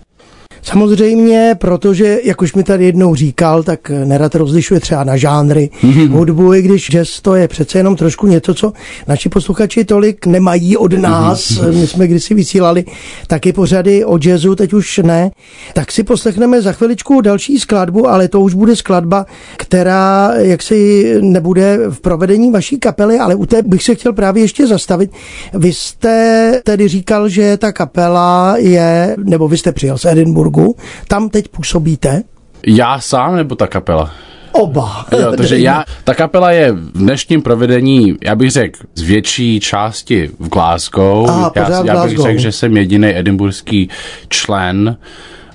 Samozřejmě, 0.62 1.56
protože, 1.58 2.18
jak 2.24 2.42
už 2.42 2.54
mi 2.54 2.62
tady 2.62 2.84
jednou 2.84 3.14
říkal, 3.14 3.62
tak 3.62 3.90
nerad 4.04 4.34
rozlišuje 4.34 4.80
třeba 4.80 5.04
na 5.04 5.16
žánry 5.16 5.70
mm-hmm. 5.82 6.08
hudbu, 6.08 6.54
i 6.54 6.62
když 6.62 6.90
jazz 6.90 7.20
to 7.20 7.34
je 7.34 7.48
přece 7.48 7.78
jenom 7.78 7.96
trošku 7.96 8.26
něco, 8.26 8.54
co 8.54 8.72
naši 9.08 9.28
posluchači 9.28 9.84
tolik 9.84 10.26
nemají 10.26 10.76
od 10.76 10.92
mhm. 10.92 11.02
nás. 11.02 11.50
Mm-hmm. 11.50 11.80
My 11.80 11.86
jsme 11.86 12.06
kdysi 12.06 12.34
vysílali 12.34 12.84
taky 13.26 13.52
pořady 13.52 14.04
o 14.04 14.18
jazzu, 14.24 14.54
teď 14.54 14.72
už 14.72 14.98
ne. 14.98 15.30
Tak 15.74 15.92
si 15.92 16.02
poslechneme 16.02 16.62
za 16.62 16.72
chviličku 16.72 17.20
další 17.20 17.58
skladbu, 17.58 18.08
ale 18.08 18.28
to 18.28 18.40
už 18.40 18.54
bude 18.54 18.76
skladba, 18.76 19.26
která 19.56 20.32
jaksi 20.36 21.14
nebude 21.20 21.78
v 21.90 22.00
provedení 22.00 22.50
vaší 22.50 22.78
kapely, 22.78 23.18
ale 23.18 23.34
u 23.34 23.46
té 23.46 23.62
bych 23.62 23.82
se 23.82 23.94
chtěl 23.94 24.12
právě 24.12 24.42
ještě 24.42 24.66
zastavit. 24.66 25.10
Vy 25.54 25.72
jste 25.72 26.52
tedy 26.64 26.88
říkal, 26.88 27.28
že 27.28 27.56
ta 27.56 27.72
kapela 27.72 28.56
je, 28.58 29.16
nebo 29.24 29.48
vy 29.48 29.58
jste 29.58 29.72
přijel 29.72 29.98
z 29.98 30.04
Edinburghu, 30.04 30.49
Hamburgu. 30.50 30.76
Tam 31.08 31.28
teď 31.28 31.48
působíte? 31.48 32.22
Já 32.66 33.00
sám 33.00 33.36
nebo 33.36 33.54
ta 33.54 33.66
kapela? 33.66 34.10
Oba. 34.52 35.06
Jo, 35.20 35.32
takže 35.36 35.58
já, 35.58 35.84
ta 36.04 36.14
kapela 36.14 36.50
je 36.50 36.72
v 36.72 36.98
dnešním 36.98 37.42
provedení, 37.42 38.16
já 38.24 38.34
bych 38.34 38.50
řekl, 38.50 38.80
z 38.94 39.02
větší 39.02 39.60
části 39.60 40.30
v 40.38 40.48
Glasgow. 40.48 41.28
Aha, 41.30 41.52
já, 41.56 41.84
já 41.84 42.06
bych 42.06 42.18
řekl, 42.18 42.38
že 42.38 42.52
jsem 42.52 42.76
jediný 42.76 43.16
edinburský 43.16 43.88
člen 44.28 44.96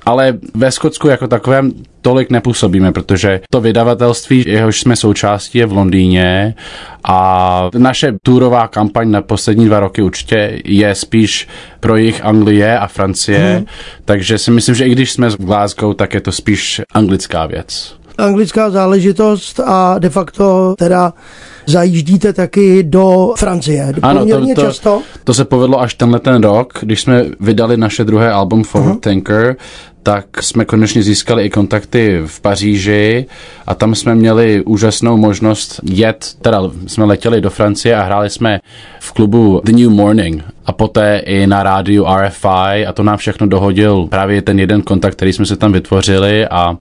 ale 0.06 0.34
ve 0.54 0.72
Skotsku 0.72 1.08
jako 1.08 1.28
takovém 1.28 1.72
tolik 2.02 2.30
nepůsobíme, 2.30 2.92
protože 2.92 3.42
to 3.50 3.62
vydavatelství, 3.62 4.44
jehož 4.48 4.80
jsme 4.80 4.96
součástí, 4.96 5.58
je 5.58 5.66
v 5.66 5.74
Londýně 5.74 6.56
a 7.04 7.70
naše 7.78 8.14
tourová 8.24 8.68
kampaň 8.68 9.12
na 9.12 9.22
poslední 9.22 9.66
dva 9.66 9.80
roky 9.80 10.02
určitě 10.02 10.62
je 10.66 10.96
spíš 10.96 11.48
pro 11.80 11.98
jich 11.98 12.26
Anglie 12.26 12.80
a 12.80 12.88
Francie, 12.88 13.56
hmm. 13.56 13.66
takže 14.06 14.38
si 14.38 14.52
myslím, 14.52 14.76
že 14.76 14.86
i 14.86 14.92
když 14.92 15.12
jsme 15.12 15.30
v 15.30 15.38
Glasgow, 15.38 15.96
tak 15.96 16.14
je 16.14 16.22
to 16.22 16.32
spíš 16.32 16.82
anglická 16.94 17.46
věc. 17.46 17.96
Anglická 18.18 18.70
záležitost 18.70 19.60
a 19.60 20.00
de 20.00 20.10
facto 20.10 20.76
teda 20.78 21.14
zajíždíte 21.66 22.34
taky 22.34 22.84
do 22.84 23.34
Francie. 23.38 23.94
Ano, 24.02 24.26
to, 24.26 24.46
to, 24.56 24.62
často. 24.62 25.02
to 25.24 25.34
se 25.34 25.46
povedlo 25.46 25.82
až 25.82 25.94
tenhle 25.94 26.20
ten 26.20 26.44
rok, 26.44 26.74
když 26.82 27.02
jsme 27.02 27.26
vydali 27.40 27.78
naše 27.78 28.04
druhé 28.04 28.32
album 28.32 28.64
Forward 28.64 28.96
uh-huh. 28.96 29.00
Thinker, 29.00 29.56
tak 30.06 30.44
jsme 30.44 30.66
konečně 30.66 31.04
získali 31.04 31.46
i 31.46 31.50
kontakty 31.50 32.22
v 32.26 32.42
Paříži 32.42 33.26
a 33.68 33.76
tam 33.76 33.96
jsme 33.96 34.16
měli 34.16 34.64
úžasnou 34.66 35.18
možnost 35.18 35.80
jet, 35.84 36.36
teda 36.42 36.62
jsme 36.88 37.06
letěli 37.06 37.42
do 37.42 37.50
Francie 37.50 37.96
a 37.96 38.04
hráli 38.04 38.30
jsme 38.30 38.60
v 39.00 39.12
klubu 39.12 39.62
The 39.64 39.72
New 39.72 39.90
Morning 39.90 40.44
a 40.66 40.72
poté 40.72 41.18
i 41.26 41.48
na 41.48 41.64
rádiu 41.64 42.06
RFI 42.18 42.86
a 42.88 42.94
to 42.94 43.04
nám 43.04 43.18
všechno 43.18 43.48
dohodil 43.48 44.08
právě 44.10 44.42
ten 44.42 44.60
jeden 44.60 44.82
kontakt, 44.82 45.16
který 45.16 45.34
jsme 45.34 45.46
se 45.46 45.56
tam 45.56 45.72
vytvořili 45.72 46.48
a 46.48 46.78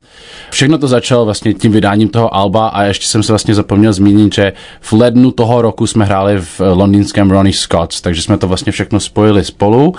všechno 0.51 0.79
to 0.79 0.89
začalo 0.89 1.25
vlastně 1.25 1.55
tím 1.55 1.73
vydáním 1.73 2.09
toho 2.09 2.35
alba 2.35 2.69
a 2.69 2.83
ještě 2.83 3.07
jsem 3.07 3.23
se 3.23 3.33
vlastně 3.33 3.55
zapomněl 3.55 3.93
zmínit, 3.93 4.35
že 4.35 4.53
v 4.81 4.93
lednu 4.93 5.31
toho 5.31 5.63
roku 5.63 5.87
jsme 5.87 6.05
hráli 6.05 6.39
v 6.41 6.61
londýnském 6.61 7.31
Ronnie 7.31 7.53
Scott's, 7.53 8.01
takže 8.01 8.23
jsme 8.23 8.39
to 8.39 8.49
vlastně 8.49 8.73
všechno 8.73 9.01
spojili 9.01 9.45
spolu. 9.45 9.95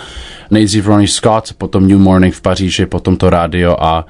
Nejdřív 0.51 0.87
Ronnie 0.87 1.07
Scott, 1.07 1.53
potom 1.57 1.87
New 1.87 1.99
Morning 1.99 2.33
v 2.33 2.41
Paříži, 2.41 2.85
potom 2.85 3.17
to 3.17 3.29
rádio 3.29 3.77
a 3.79 4.05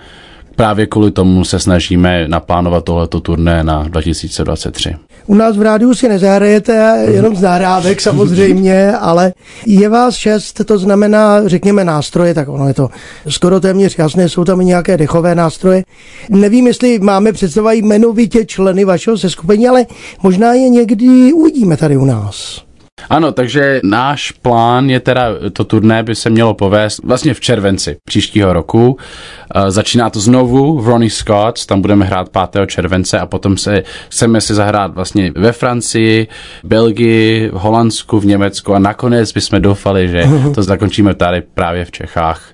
právě 0.56 0.88
kvůli 0.88 1.12
tomu 1.12 1.46
se 1.46 1.60
snažíme 1.60 2.28
naplánovat 2.28 2.84
tohleto 2.84 3.20
turné 3.20 3.64
na 3.64 3.84
2023. 3.84 4.96
U 5.28 5.36
nás 5.36 5.58
v 5.58 5.62
rádiu 5.62 5.94
si 5.94 6.10
nezahrajete 6.10 7.06
jenom 7.12 7.36
z 7.36 7.42
nahrávek 7.42 8.02
samozřejmě, 8.02 8.92
ale 8.92 9.34
je 9.66 9.90
vás 9.90 10.16
šest, 10.16 10.62
to 10.66 10.78
znamená, 10.78 11.48
řekněme, 11.48 11.84
nástroje, 11.84 12.34
tak 12.34 12.50
ono 12.50 12.68
je 12.68 12.74
to 12.74 12.90
skoro 13.30 13.60
téměř 13.60 13.98
jasné, 13.98 14.30
jsou 14.30 14.44
tam 14.44 14.62
i 14.62 14.66
nějaké 14.66 14.98
dechové 14.98 15.36
nástroje. 15.36 15.84
Nevím, 16.30 16.68
jestli 16.68 17.00
máme 17.00 17.34
představovat 17.34 17.74
jmenovitě 17.74 18.46
členy 18.46 18.86
vašeho 18.86 19.18
seskupení, 19.18 19.68
ale 19.68 19.86
možná 20.24 20.54
je 20.54 20.70
někdy 20.70 21.34
uvidíme 21.34 21.78
tady 21.78 21.98
u 21.98 22.06
nás. 22.06 22.66
Ano, 23.10 23.32
takže 23.32 23.80
náš 23.84 24.32
plán 24.32 24.90
je 24.90 25.00
teda, 25.00 25.28
to 25.54 25.64
turné 25.64 26.04
by 26.04 26.16
se 26.16 26.30
mělo 26.30 26.54
povést 26.54 27.04
vlastně 27.04 27.34
v 27.34 27.40
červenci 27.40 27.98
příštího 28.06 28.54
roku. 28.54 28.88
Uh, 28.88 29.70
začíná 29.70 30.10
to 30.10 30.20
znovu 30.20 30.82
v 30.82 30.88
Ronnie 30.88 31.10
Scott, 31.10 31.66
tam 31.66 31.82
budeme 31.82 32.06
hrát 32.06 32.30
5. 32.52 32.68
července 32.68 33.20
a 33.20 33.26
potom 33.26 33.58
se 33.58 33.84
chceme 34.10 34.42
si 34.42 34.54
zahrát 34.54 34.96
vlastně 34.96 35.32
ve 35.36 35.52
Francii, 35.52 36.28
Belgii, 36.64 37.50
v 37.54 37.56
Holandsku, 37.56 38.20
v 38.20 38.26
Německu 38.26 38.74
a 38.74 38.80
nakonec 38.80 39.32
bychom 39.32 39.62
doufali, 39.62 40.08
že 40.08 40.24
to 40.56 40.64
zakončíme 40.64 41.16
tady 41.16 41.42
právě 41.54 41.86
v 41.86 41.92
Čechách. 41.92 42.50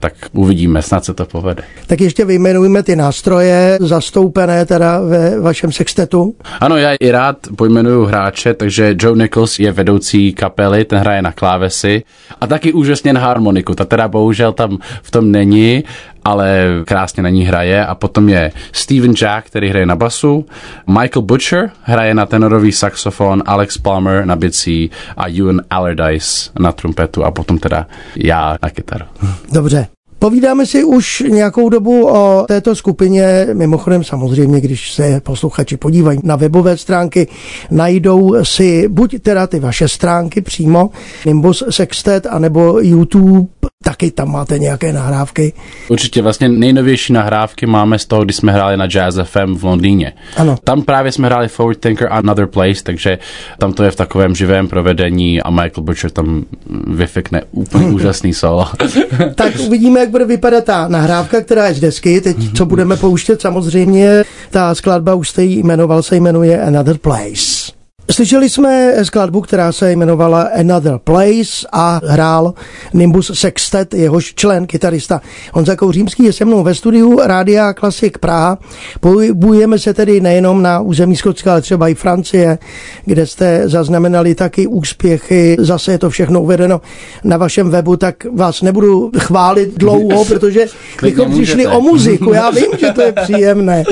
Tak 0.00 0.12
uvidíme, 0.32 0.82
snad 0.82 1.04
se 1.04 1.14
to 1.14 1.24
povede. 1.26 1.62
Tak 1.86 2.00
ještě 2.00 2.24
vyjmenujeme 2.24 2.82
ty 2.82 2.96
nástroje 2.96 3.78
zastoupené 3.80 4.66
teda 4.66 5.00
ve 5.00 5.40
vašem 5.40 5.72
sextetu. 5.72 6.34
Ano, 6.60 6.76
já 6.76 6.92
i 7.00 7.10
rád 7.10 7.36
pojmenuju 7.56 8.04
hráče, 8.04 8.54
takže 8.54 8.94
Joe 8.98 9.18
Nichols 9.18 9.58
je 9.58 9.72
vedoucí 9.86 10.32
kapely, 10.32 10.84
ten 10.84 10.98
hraje 10.98 11.22
na 11.22 11.32
klávesy 11.32 12.02
a 12.40 12.46
taky 12.46 12.72
úžasně 12.72 13.12
na 13.12 13.20
harmoniku. 13.20 13.74
Ta 13.74 13.84
teda 13.84 14.08
bohužel 14.08 14.52
tam 14.52 14.78
v 15.02 15.10
tom 15.10 15.30
není, 15.30 15.84
ale 16.24 16.66
krásně 16.84 17.22
na 17.22 17.28
ní 17.28 17.44
hraje. 17.44 17.86
A 17.86 17.94
potom 17.94 18.28
je 18.28 18.52
Steven 18.72 19.14
Jack, 19.14 19.46
který 19.46 19.68
hraje 19.68 19.86
na 19.86 19.96
basu, 19.96 20.46
Michael 20.86 21.22
Butcher 21.22 21.70
hraje 21.82 22.14
na 22.14 22.26
tenorový 22.26 22.72
saxofon, 22.72 23.42
Alex 23.46 23.78
Palmer 23.78 24.26
na 24.26 24.36
bicí 24.36 24.90
a 25.16 25.30
Ewan 25.30 25.60
Allardyce 25.70 26.50
na 26.58 26.72
trumpetu 26.72 27.24
a 27.24 27.30
potom 27.30 27.58
teda 27.58 27.86
já 28.16 28.58
na 28.62 28.70
kytaru. 28.70 29.04
Dobře. 29.52 29.95
Povídáme 30.26 30.66
si 30.66 30.84
už 30.84 31.24
nějakou 31.28 31.68
dobu 31.68 32.08
o 32.08 32.44
této 32.48 32.74
skupině. 32.74 33.46
Mimochodem 33.52 34.04
samozřejmě, 34.04 34.60
když 34.60 34.92
se 34.92 35.20
posluchači 35.20 35.76
podívají 35.76 36.20
na 36.22 36.36
webové 36.36 36.76
stránky, 36.76 37.28
najdou 37.70 38.34
si 38.42 38.88
buď 38.88 39.22
teda 39.22 39.46
ty 39.46 39.60
vaše 39.60 39.88
stránky 39.88 40.40
přímo, 40.40 40.90
Nimbus 41.26 41.62
Sextet, 41.70 42.26
anebo 42.30 42.78
YouTube, 42.80 43.48
taky 43.86 44.10
tam 44.10 44.32
máte 44.32 44.58
nějaké 44.58 44.92
nahrávky. 44.92 45.52
Určitě 45.88 46.22
vlastně 46.22 46.48
nejnovější 46.48 47.12
nahrávky 47.12 47.66
máme 47.66 47.98
z 47.98 48.06
toho, 48.06 48.24
kdy 48.24 48.32
jsme 48.32 48.52
hráli 48.52 48.76
na 48.76 48.86
Jazz 48.86 49.18
FM 49.24 49.54
v 49.54 49.64
Londýně. 49.64 50.12
Ano. 50.36 50.56
Tam 50.64 50.82
právě 50.82 51.12
jsme 51.12 51.26
hráli 51.26 51.48
Forward 51.48 51.78
Thinker 51.80 52.08
Another 52.10 52.46
Place, 52.46 52.82
takže 52.82 53.18
tam 53.58 53.72
to 53.72 53.82
je 53.82 53.90
v 53.90 53.96
takovém 53.96 54.34
živém 54.34 54.68
provedení 54.68 55.42
a 55.42 55.50
Michael 55.50 55.82
Butcher 55.82 56.10
tam 56.10 56.44
vyfikne 56.86 57.42
úplně 57.52 57.86
úžasný 57.96 58.34
solo. 58.34 58.66
tak 59.34 59.52
uvidíme, 59.66 60.00
jak 60.00 60.10
bude 60.10 60.24
vypadat 60.24 60.64
ta 60.64 60.88
nahrávka, 60.88 61.40
která 61.40 61.66
je 61.66 61.74
z 61.74 61.80
desky. 61.80 62.20
Teď, 62.20 62.36
co 62.54 62.66
budeme 62.66 62.96
pouštět, 62.96 63.40
samozřejmě, 63.40 64.24
ta 64.50 64.74
skladba 64.74 65.14
už 65.14 65.28
jste 65.28 65.44
jí 65.44 65.62
jmenoval, 65.62 66.02
se 66.02 66.16
jmenuje 66.16 66.62
Another 66.62 66.98
Place. 66.98 67.75
Slyšeli 68.10 68.50
jsme 68.50 68.94
skladbu, 69.02 69.40
která 69.40 69.72
se 69.72 69.92
jmenovala 69.92 70.48
Another 70.60 70.98
Place 71.04 71.66
a 71.72 72.00
hrál 72.04 72.54
Nimbus 72.94 73.30
Sextet, 73.34 73.94
jehož 73.94 74.34
člen, 74.34 74.66
kytarista 74.66 75.20
Honza 75.52 75.76
Kouřímský 75.76 76.24
je 76.24 76.32
se 76.32 76.44
mnou 76.44 76.62
ve 76.62 76.74
studiu 76.74 77.20
Rádia 77.24 77.72
Klasik 77.72 78.18
Praha. 78.18 78.58
Pohybujeme 79.00 79.78
se 79.78 79.94
tedy 79.94 80.20
nejenom 80.20 80.62
na 80.62 80.80
území 80.80 81.16
Skotska, 81.16 81.52
ale 81.52 81.60
třeba 81.60 81.88
i 81.88 81.94
Francie, 81.94 82.58
kde 83.04 83.26
jste 83.26 83.68
zaznamenali 83.68 84.34
taky 84.34 84.66
úspěchy. 84.66 85.56
Zase 85.58 85.92
je 85.92 85.98
to 85.98 86.10
všechno 86.10 86.42
uvedeno 86.42 86.80
na 87.24 87.36
vašem 87.36 87.70
webu, 87.70 87.96
tak 87.96 88.14
vás 88.34 88.62
nebudu 88.62 89.10
chválit 89.18 89.78
dlouho, 89.78 90.24
protože 90.28 90.66
bychom 91.02 91.30
přišli 91.30 91.66
o 91.66 91.80
muziku. 91.80 92.32
Já 92.32 92.50
vím, 92.50 92.70
že 92.78 92.92
to 92.92 93.02
je 93.02 93.12
příjemné, 93.12 93.84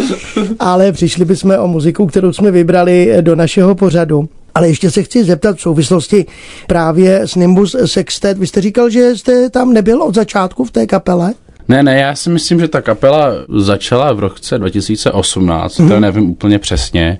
ale 0.59 0.92
přišli 0.92 1.25
bychom 1.25 1.54
o 1.59 1.68
muziku, 1.68 2.06
kterou 2.06 2.33
jsme 2.33 2.50
vybrali 2.50 3.16
do 3.21 3.37
našeho 3.37 3.75
pořadu 3.75 4.03
pořadu. 4.04 4.28
Ale 4.54 4.68
ještě 4.68 4.90
se 4.90 5.02
chci 5.02 5.25
zeptat 5.25 5.56
v 5.56 5.61
souvislosti 5.61 6.26
právě 6.66 7.20
s 7.20 7.34
Nimbus 7.34 7.76
Sextet. 7.84 8.38
Vy 8.38 8.46
jste 8.46 8.61
říkal, 8.61 8.90
že 8.90 9.16
jste 9.16 9.50
tam 9.50 9.73
nebyl 9.73 10.02
od 10.02 10.14
začátku 10.14 10.64
v 10.64 10.70
té 10.70 10.87
kapele? 10.87 11.34
Ne, 11.68 11.82
ne, 11.82 11.99
já 11.99 12.14
si 12.14 12.30
myslím, 12.30 12.61
že 12.61 12.68
ta 12.68 12.82
kapela 12.82 13.32
začala 13.58 14.12
v 14.12 14.18
roce 14.18 14.58
2018, 14.58 15.78
mm-hmm. 15.78 15.88
to 15.88 16.00
nevím 16.00 16.30
úplně 16.30 16.58
přesně. 16.58 17.18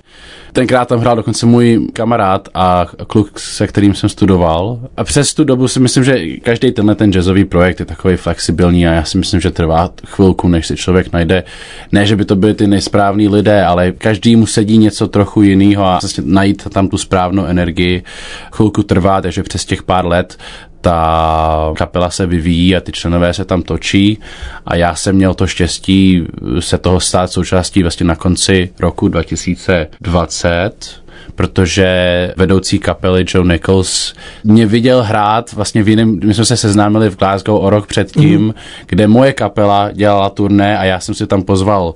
Tenkrát 0.55 0.89
tam 0.89 1.01
hrál 1.01 1.17
dokonce 1.17 1.47
můj 1.47 1.89
kamarád 1.93 2.49
a 2.55 2.87
kluk, 3.07 3.39
se 3.39 3.67
kterým 3.67 3.95
jsem 3.95 4.09
studoval. 4.09 4.81
A 4.97 5.05
přes 5.05 5.35
tu 5.35 5.45
dobu 5.45 5.69
si 5.69 5.81
myslím, 5.81 6.05
že 6.05 6.37
každý 6.37 6.73
tenhle 6.73 6.95
ten 6.95 7.13
jazzový 7.13 7.45
projekt 7.45 7.81
je 7.81 7.87
takový 7.87 8.17
flexibilní 8.17 8.87
a 8.87 8.93
já 8.93 9.05
si 9.05 9.19
myslím, 9.19 9.41
že 9.41 9.51
trvá 9.51 9.91
chvilku, 10.07 10.49
než 10.49 10.67
si 10.67 10.77
člověk 10.77 11.13
najde. 11.13 11.45
Ne, 11.93 12.07
že 12.07 12.17
by 12.17 12.25
to 12.25 12.37
byly 12.37 12.55
ty 12.55 12.67
nejsprávní 12.67 13.29
lidé, 13.29 13.65
ale 13.65 13.93
každý 13.93 14.37
mu 14.37 14.47
sedí 14.47 14.79
něco 14.79 15.09
trochu 15.09 15.43
jiného 15.43 15.85
a 15.85 15.99
vlastně 16.03 16.25
najít 16.27 16.69
tam 16.69 16.89
tu 16.89 16.99
správnou 16.99 17.45
energii 17.45 18.03
chvilku 18.53 18.83
trvá, 18.83 19.21
takže 19.21 19.43
přes 19.43 19.65
těch 19.65 19.83
pár 19.83 20.07
let 20.07 20.39
ta 20.85 21.73
kapela 21.77 22.11
se 22.11 22.27
vyvíjí 22.27 22.77
a 22.77 22.81
ty 22.81 22.93
členové 22.93 23.35
se 23.35 23.45
tam 23.45 23.63
točí 23.63 24.19
a 24.67 24.77
já 24.77 24.95
jsem 24.95 25.17
měl 25.17 25.35
to 25.35 25.47
štěstí 25.47 26.27
se 26.61 26.79
toho 26.79 27.01
stát 27.01 27.33
součástí 27.33 27.83
vlastně 27.83 28.07
na 28.07 28.17
konci 28.17 28.71
roku 28.81 29.09
2020 29.09 31.05
protože 31.35 31.89
vedoucí 32.37 32.79
kapely 32.79 33.25
Joe 33.29 33.53
Nichols 33.53 34.15
mě 34.45 34.67
viděl 34.67 35.03
hrát 35.03 35.53
vlastně 35.53 35.83
v 35.83 35.89
jiném, 35.89 36.21
my 36.25 36.35
jsme 36.35 36.45
se 36.45 36.57
seznámili 36.57 37.11
v 37.11 37.17
Glasgow 37.17 37.65
o 37.65 37.71
rok 37.71 37.87
předtím, 37.87 38.41
mm. 38.41 38.55
kde 38.87 39.07
moje 39.07 39.33
kapela 39.33 39.93
dělala 39.93 40.31
turné 40.31 40.79
a 40.79 40.85
já 40.85 41.01
jsem 41.01 41.15
si 41.15 41.27
tam 41.27 41.43
pozval 41.43 41.95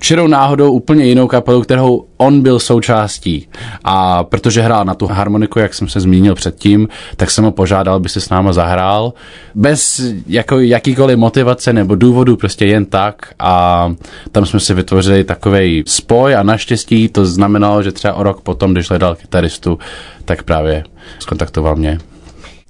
čirou 0.00 0.26
náhodou 0.26 0.72
úplně 0.72 1.04
jinou 1.04 1.28
kapelu, 1.28 1.62
kterou 1.62 2.04
on 2.16 2.40
byl 2.40 2.58
součástí. 2.58 3.48
A 3.84 4.24
protože 4.24 4.62
hrál 4.62 4.84
na 4.84 4.94
tu 4.94 5.06
harmoniku, 5.06 5.58
jak 5.58 5.74
jsem 5.74 5.88
se 5.88 6.00
zmínil 6.00 6.34
předtím, 6.34 6.88
tak 7.16 7.30
jsem 7.30 7.44
ho 7.44 7.52
požádal, 7.52 7.94
aby 7.94 8.08
se 8.08 8.20
s 8.20 8.28
náma 8.28 8.52
zahrál. 8.52 9.12
Bez 9.54 10.02
jako 10.26 10.60
jakýkoliv 10.60 11.18
motivace 11.18 11.72
nebo 11.72 11.94
důvodu, 11.94 12.36
prostě 12.36 12.66
jen 12.66 12.86
tak. 12.86 13.34
A 13.38 13.92
tam 14.32 14.46
jsme 14.46 14.60
si 14.60 14.74
vytvořili 14.74 15.24
takový 15.24 15.84
spoj 15.86 16.36
a 16.36 16.42
naštěstí 16.42 17.08
to 17.08 17.26
znamenalo, 17.26 17.82
že 17.82 17.92
třeba 17.92 18.14
o 18.14 18.22
rok 18.22 18.40
potom, 18.40 18.72
když 18.72 18.88
hledal 18.88 19.14
kytaristu, 19.14 19.78
tak 20.24 20.42
právě 20.42 20.84
skontaktoval 21.18 21.76
mě. 21.76 21.98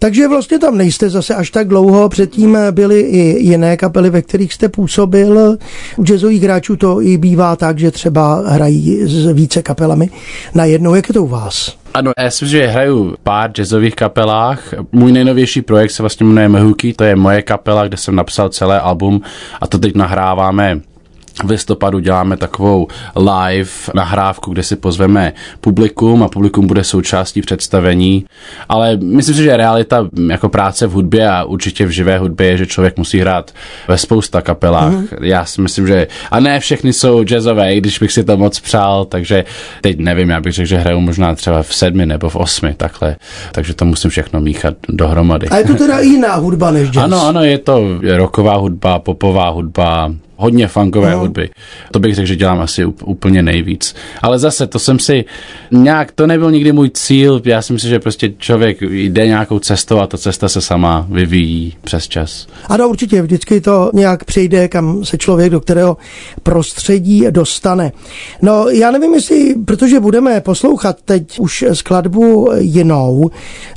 Takže 0.02 0.28
vlastně 0.28 0.58
tam 0.58 0.76
nejste 0.76 1.10
zase 1.10 1.34
až 1.34 1.50
tak 1.50 1.68
dlouho. 1.68 2.08
Předtím 2.08 2.58
byly 2.70 3.00
i 3.00 3.42
jiné 3.42 3.76
kapely, 3.76 4.10
ve 4.10 4.22
kterých 4.22 4.52
jste 4.52 4.68
působil. 4.68 5.58
U 5.96 6.04
jazzových 6.04 6.42
hráčů 6.42 6.76
to 6.76 7.02
i 7.02 7.18
bývá 7.18 7.56
tak, 7.56 7.78
že 7.78 7.90
třeba 7.90 8.42
hrají 8.46 9.00
s 9.06 9.32
více 9.32 9.62
kapelami. 9.62 10.10
Najednou, 10.54 10.94
jak 10.94 11.08
je 11.08 11.14
to 11.14 11.24
u 11.24 11.26
vás? 11.26 11.76
Ano, 11.94 12.12
já 12.18 12.30
si 12.30 12.46
že 12.46 12.66
hraju 12.66 13.14
pár 13.22 13.50
jazzových 13.50 13.94
kapelách. 13.94 14.74
Můj 14.92 15.12
nejnovější 15.12 15.62
projekt 15.62 15.90
se 15.90 16.02
vlastně 16.02 16.26
jmenuje 16.26 16.48
Mehuki, 16.48 16.92
to 16.92 17.04
je 17.04 17.16
moje 17.16 17.42
kapela, 17.42 17.88
kde 17.88 17.96
jsem 17.96 18.16
napsal 18.16 18.48
celé 18.48 18.80
album 18.80 19.20
a 19.60 19.66
to 19.66 19.78
teď 19.78 19.94
nahráváme 19.94 20.80
v 21.44 21.50
listopadu 21.50 21.98
děláme 21.98 22.36
takovou 22.36 22.88
live 23.16 23.70
nahrávku, 23.94 24.52
kde 24.52 24.62
si 24.62 24.76
pozveme 24.76 25.32
publikum 25.60 26.22
a 26.22 26.28
publikum 26.28 26.66
bude 26.66 26.84
součástí 26.84 27.40
představení, 27.40 28.24
ale 28.68 28.96
myslím 28.96 29.34
si, 29.34 29.42
že 29.42 29.56
realita 29.56 30.08
jako 30.30 30.48
práce 30.48 30.86
v 30.86 30.92
hudbě 30.92 31.28
a 31.28 31.44
určitě 31.44 31.86
v 31.86 31.90
živé 31.90 32.18
hudbě 32.18 32.46
je, 32.46 32.56
že 32.56 32.66
člověk 32.66 32.98
musí 32.98 33.18
hrát 33.18 33.50
ve 33.88 33.98
spousta 33.98 34.40
kapelách. 34.40 34.92
Mm-hmm. 34.92 35.22
Já 35.22 35.44
si 35.44 35.60
myslím, 35.60 35.86
že 35.86 36.06
a 36.30 36.40
ne 36.40 36.60
všechny 36.60 36.92
jsou 36.92 37.24
jazzové, 37.24 37.76
když 37.76 37.98
bych 37.98 38.12
si 38.12 38.24
to 38.24 38.36
moc 38.36 38.60
přál, 38.60 39.04
takže 39.04 39.44
teď 39.80 39.98
nevím, 39.98 40.30
já 40.30 40.40
bych 40.40 40.52
řekl, 40.52 40.68
že 40.68 40.76
hraju 40.76 41.00
možná 41.00 41.34
třeba 41.34 41.62
v 41.62 41.74
sedmi 41.74 42.06
nebo 42.06 42.28
v 42.28 42.36
osmi, 42.36 42.74
takhle, 42.76 43.16
takže 43.52 43.74
to 43.74 43.84
musím 43.84 44.10
všechno 44.10 44.40
míchat 44.40 44.74
dohromady. 44.88 45.48
A 45.48 45.56
je 45.56 45.64
to 45.64 45.74
teda 45.74 46.00
jiná 46.00 46.34
hudba 46.34 46.70
než 46.70 46.90
jazz? 46.90 47.04
Ano, 47.04 47.26
ano, 47.26 47.44
je 47.44 47.58
to 47.58 47.82
roková 48.16 48.56
hudba, 48.56 48.98
popová 48.98 49.48
hudba, 49.48 50.12
hodně 50.40 50.68
funkové 50.68 51.12
no. 51.12 51.18
hudby. 51.18 51.50
To 51.90 51.98
bych 51.98 52.14
řekl, 52.14 52.26
že 52.26 52.36
dělám 52.36 52.60
asi 52.60 52.84
úplně 52.84 53.42
nejvíc. 53.42 53.94
Ale 54.22 54.38
zase, 54.38 54.66
to 54.66 54.78
jsem 54.78 54.98
si 54.98 55.24
nějak, 55.70 56.12
to 56.12 56.26
nebyl 56.26 56.50
nikdy 56.50 56.72
můj 56.72 56.90
cíl. 56.90 57.42
Já 57.44 57.62
si 57.62 57.72
myslím, 57.72 57.90
že 57.90 57.98
prostě 57.98 58.32
člověk 58.38 58.82
jde 58.82 59.26
nějakou 59.26 59.58
cestou 59.58 59.98
a 59.98 60.06
ta 60.06 60.18
cesta 60.18 60.48
se 60.48 60.60
sama 60.60 61.06
vyvíjí 61.10 61.76
přes 61.84 62.08
čas. 62.08 62.46
Ano, 62.66 62.88
určitě, 62.88 63.22
vždycky 63.22 63.60
to 63.60 63.90
nějak 63.94 64.24
přijde, 64.24 64.68
kam 64.68 65.04
se 65.04 65.18
člověk 65.18 65.52
do 65.52 65.60
kterého 65.60 65.96
prostředí 66.42 67.26
dostane. 67.30 67.92
No, 68.42 68.68
já 68.68 68.90
nevím, 68.90 69.14
jestli, 69.14 69.54
protože 69.64 70.00
budeme 70.00 70.40
poslouchat 70.40 70.96
teď 71.04 71.38
už 71.38 71.64
skladbu 71.72 72.48
jinou, 72.58 73.30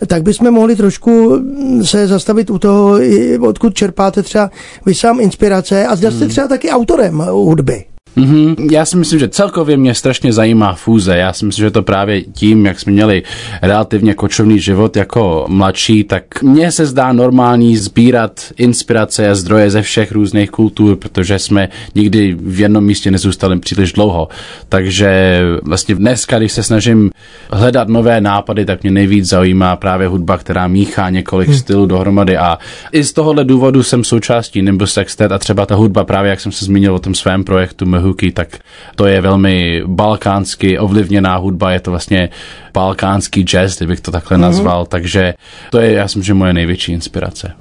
tak 0.08 0.24
bychom 0.24 0.52
mohli 0.52 0.76
trošku 0.76 1.40
se 1.84 2.08
zastavit 2.08 2.50
u 2.50 2.60
toho, 2.60 3.00
odkud 3.40 3.74
čerpáte 3.74 4.24
třeba 4.24 4.52
vy 4.86 4.96
sám 4.96 5.20
inspirace 5.20 5.88
a 5.88 5.96
zda 5.96 6.12
jste 6.12 6.20
hmm. 6.20 6.30
třeba 6.30 6.48
taky 6.54 6.70
autorem 6.70 7.18
hudby. 7.20 7.93
Mm-hmm. 8.18 8.72
Já 8.72 8.86
si 8.86 8.98
myslím, 8.98 9.20
že 9.20 9.28
celkově 9.28 9.78
mě 9.78 9.94
strašně 9.94 10.34
zajímá 10.34 10.74
fúze. 10.74 11.18
Já 11.18 11.34
si 11.34 11.46
myslím, 11.46 11.66
že 11.66 11.72
to 11.72 11.82
právě 11.82 12.22
tím, 12.22 12.66
jak 12.66 12.80
jsme 12.80 12.92
měli 12.92 13.24
relativně 13.62 14.14
kočovný 14.14 14.60
život 14.60 14.98
jako 14.98 15.46
mladší, 15.50 16.04
tak 16.04 16.44
mně 16.44 16.72
se 16.72 16.86
zdá 16.86 17.14
normální 17.14 17.78
sbírat 17.78 18.42
inspirace 18.58 19.30
a 19.30 19.36
zdroje 19.36 19.70
ze 19.70 19.82
všech 19.82 20.12
různých 20.12 20.52
kultur, 20.52 20.96
protože 20.96 21.40
jsme 21.40 21.70
nikdy 21.96 22.38
v 22.40 22.60
jednom 22.60 22.84
místě 22.84 23.12
nezůstali 23.12 23.60
příliš 23.60 23.94
dlouho. 23.94 24.28
Takže 24.70 25.42
vlastně 25.64 25.96
dneska, 25.96 26.40
když 26.40 26.52
se 26.52 26.64
snažím 26.64 27.12
hledat 27.52 27.88
nové 27.88 28.22
nápady, 28.22 28.66
tak 28.66 28.84
mě 28.84 28.92
nejvíc 28.92 29.30
zajímá 29.30 29.76
právě 29.76 30.08
hudba, 30.08 30.38
která 30.38 30.68
míchá 30.68 31.10
několik 31.10 31.48
hmm. 31.48 31.58
stylů 31.58 31.86
dohromady 31.86 32.38
a 32.38 32.58
i 32.92 33.04
z 33.04 33.14
tohohle 33.14 33.46
důvodu 33.46 33.84
jsem 33.84 34.04
součástí 34.04 34.62
Nimbus 34.62 34.94
Sextet 34.94 35.32
a 35.32 35.40
třeba 35.40 35.66
ta 35.66 35.76
hudba, 35.76 36.04
právě 36.04 36.30
jak 36.30 36.40
jsem 36.40 36.52
se 36.52 36.66
zmínil 36.66 36.96
o 36.96 37.00
tom 37.00 37.16
svém 37.16 37.44
projektu 37.44 37.86
Mehuki, 38.04 38.32
tak 38.32 38.58
to 38.96 39.06
je 39.06 39.22
velmi 39.22 39.84
balkánsky 39.86 40.80
ovlivněná 40.80 41.36
hudba, 41.36 41.72
je 41.72 41.80
to 41.80 41.92
vlastně 41.92 42.30
balkánský 42.74 43.44
jazz, 43.44 43.78
kdybych 43.78 44.02
to 44.02 44.12
takhle 44.12 44.38
mhm. 44.38 44.42
nazval, 44.42 44.84
mm-hmm. 44.84 44.88
takže 44.88 45.34
to 45.70 45.80
je, 45.80 45.92
já 45.92 46.04
myslím, 46.04 46.24
že 46.24 46.34
moje 46.34 46.54
největší 46.54 46.92
inspirace. 46.92 47.54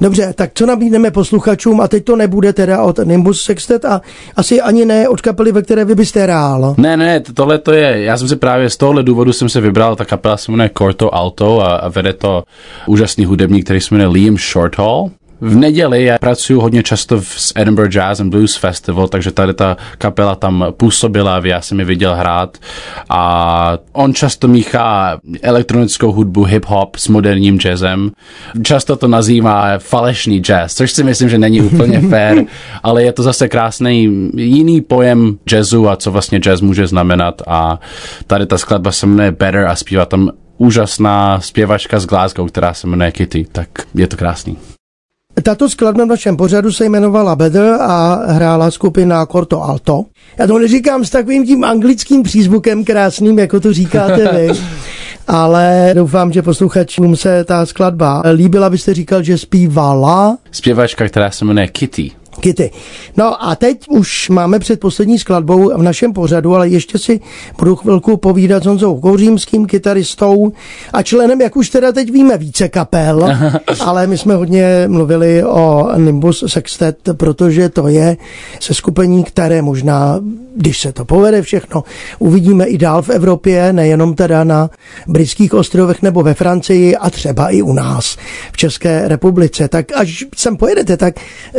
Dobře, 0.00 0.32
tak 0.36 0.50
co 0.54 0.66
nabídneme 0.66 1.10
posluchačům 1.10 1.80
a 1.80 1.88
teď 1.88 2.04
to 2.04 2.16
nebude 2.16 2.52
teda 2.52 2.82
od 2.82 2.98
Nimbus 3.04 3.42
Sextet 3.42 3.84
a 3.84 4.00
asi 4.36 4.60
ani 4.60 4.84
ne 4.84 5.08
od 5.08 5.20
kapely, 5.20 5.52
ve 5.52 5.62
které 5.62 5.84
vy 5.84 5.94
byste 5.94 6.22
hrál. 6.22 6.74
Ne, 6.78 6.96
ne, 6.96 7.20
tohle 7.20 7.58
to 7.58 7.72
je, 7.72 8.02
já 8.02 8.16
jsem 8.16 8.28
si 8.28 8.36
právě 8.36 8.70
z 8.70 8.76
tohohle 8.76 9.02
důvodu 9.02 9.32
jsem 9.32 9.48
se 9.48 9.60
vybral, 9.60 9.96
ta 9.96 10.04
kapela 10.04 10.36
se 10.36 10.52
jmenuje 10.52 10.70
Corto 10.78 11.14
Alto 11.14 11.60
a, 11.60 11.76
a 11.76 11.88
vede 11.88 12.12
to 12.12 12.42
úžasný 12.86 13.24
hudebník, 13.24 13.64
který 13.64 13.80
se 13.80 13.94
jmenuje 13.94 14.08
Liam 14.08 14.36
Shorthall 14.36 15.10
v 15.44 15.56
neděli 15.56 16.04
já 16.04 16.18
pracuji 16.18 16.60
hodně 16.60 16.82
často 16.82 17.22
s 17.22 17.52
Edinburgh 17.56 17.92
Jazz 17.92 18.20
and 18.20 18.30
Blues 18.30 18.56
Festival, 18.56 19.08
takže 19.08 19.30
tady 19.30 19.54
ta 19.54 19.76
kapela 19.98 20.34
tam 20.34 20.66
působila, 20.76 21.40
já 21.44 21.60
jsem 21.60 21.78
ji 21.78 21.84
viděl 21.84 22.14
hrát 22.14 22.58
a 23.08 23.78
on 23.92 24.14
často 24.14 24.48
míchá 24.48 25.18
elektronickou 25.42 26.12
hudbu 26.12 26.46
hip-hop 26.46 26.88
s 26.96 27.08
moderním 27.08 27.58
jazzem. 27.58 28.10
Často 28.62 28.96
to 28.96 29.08
nazývá 29.08 29.78
falešný 29.78 30.40
jazz, 30.40 30.74
což 30.74 30.92
si 30.92 31.04
myslím, 31.04 31.28
že 31.28 31.38
není 31.38 31.62
úplně 31.62 32.00
fair, 32.10 32.44
ale 32.82 33.02
je 33.02 33.12
to 33.12 33.22
zase 33.22 33.48
krásný 33.48 34.30
jiný 34.36 34.80
pojem 34.80 35.38
jazzu 35.50 35.88
a 35.88 35.96
co 35.96 36.10
vlastně 36.10 36.38
jazz 36.38 36.60
může 36.60 36.86
znamenat 36.86 37.42
a 37.46 37.80
tady 38.26 38.46
ta 38.46 38.58
skladba 38.58 38.92
se 38.92 39.06
jmenuje 39.06 39.32
Better 39.32 39.64
a 39.66 39.76
zpívá 39.76 40.06
tam 40.06 40.30
úžasná 40.58 41.40
zpěvačka 41.40 42.00
z 42.00 42.06
Glasgow, 42.06 42.48
která 42.48 42.74
se 42.74 42.86
jmenuje 42.86 43.12
Kitty, 43.12 43.46
tak 43.52 43.68
je 43.94 44.06
to 44.06 44.16
krásný. 44.16 44.73
Tato 45.42 45.68
skladba 45.68 46.04
v 46.04 46.08
našem 46.08 46.36
pořadu 46.36 46.72
se 46.72 46.84
jmenovala 46.84 47.36
Better 47.36 47.76
a 47.80 48.22
hrála 48.26 48.70
skupina 48.70 49.26
Corto 49.26 49.62
Alto. 49.62 50.04
Já 50.38 50.46
to 50.46 50.58
neříkám 50.58 51.04
s 51.04 51.10
takovým 51.10 51.46
tím 51.46 51.64
anglickým 51.64 52.22
přízvukem 52.22 52.84
krásným, 52.84 53.38
jako 53.38 53.60
to 53.60 53.72
říkáte 53.72 54.32
vy, 54.32 54.48
ale 55.26 55.90
doufám, 55.94 56.32
že 56.32 56.42
posluchačům 56.42 57.16
se 57.16 57.44
ta 57.44 57.66
skladba 57.66 58.22
líbila. 58.34 58.70
Byste 58.70 58.94
říkal, 58.94 59.22
že 59.22 59.38
zpívala? 59.38 60.38
Zpěvačka, 60.50 61.08
která 61.08 61.30
se 61.30 61.44
jmenuje 61.44 61.68
Kitty. 61.68 62.10
Kitty. 62.40 62.70
No 63.16 63.44
a 63.44 63.56
teď 63.56 63.88
už 63.88 64.28
máme 64.28 64.58
před 64.58 64.80
poslední 64.80 65.18
skladbou 65.18 65.78
v 65.78 65.82
našem 65.82 66.12
pořadu, 66.12 66.54
ale 66.54 66.68
ještě 66.68 66.98
si 66.98 67.20
budu 67.58 67.76
chvilku 67.76 68.16
povídat 68.16 68.62
s 68.62 68.66
Honzou 68.66 69.00
Kouřímským, 69.00 69.66
kytaristou 69.66 70.52
a 70.92 71.02
členem, 71.02 71.40
jak 71.40 71.56
už 71.56 71.70
teda 71.70 71.92
teď 71.92 72.10
víme, 72.12 72.38
více 72.38 72.68
kapel, 72.68 73.28
ale 73.80 74.06
my 74.06 74.18
jsme 74.18 74.34
hodně 74.34 74.84
mluvili 74.88 75.44
o 75.44 75.88
Nimbus 75.96 76.44
Sextet, 76.46 76.98
protože 77.12 77.68
to 77.68 77.88
je 77.88 78.16
se 78.60 78.74
skupení, 78.74 79.24
které 79.24 79.62
možná, 79.62 80.20
když 80.56 80.80
se 80.80 80.92
to 80.92 81.04
povede 81.04 81.42
všechno, 81.42 81.84
uvidíme 82.18 82.64
i 82.64 82.78
dál 82.78 83.02
v 83.02 83.10
Evropě, 83.10 83.72
nejenom 83.72 84.14
teda 84.14 84.44
na 84.44 84.70
britských 85.06 85.54
ostrovech 85.54 86.02
nebo 86.02 86.22
ve 86.22 86.34
Francii 86.34 86.96
a 86.96 87.10
třeba 87.10 87.48
i 87.48 87.62
u 87.62 87.72
nás 87.72 88.16
v 88.52 88.56
České 88.56 89.08
republice. 89.08 89.68
Tak 89.68 89.86
až 89.94 90.24
sem 90.36 90.56
pojedete, 90.56 90.96
tak 90.96 91.14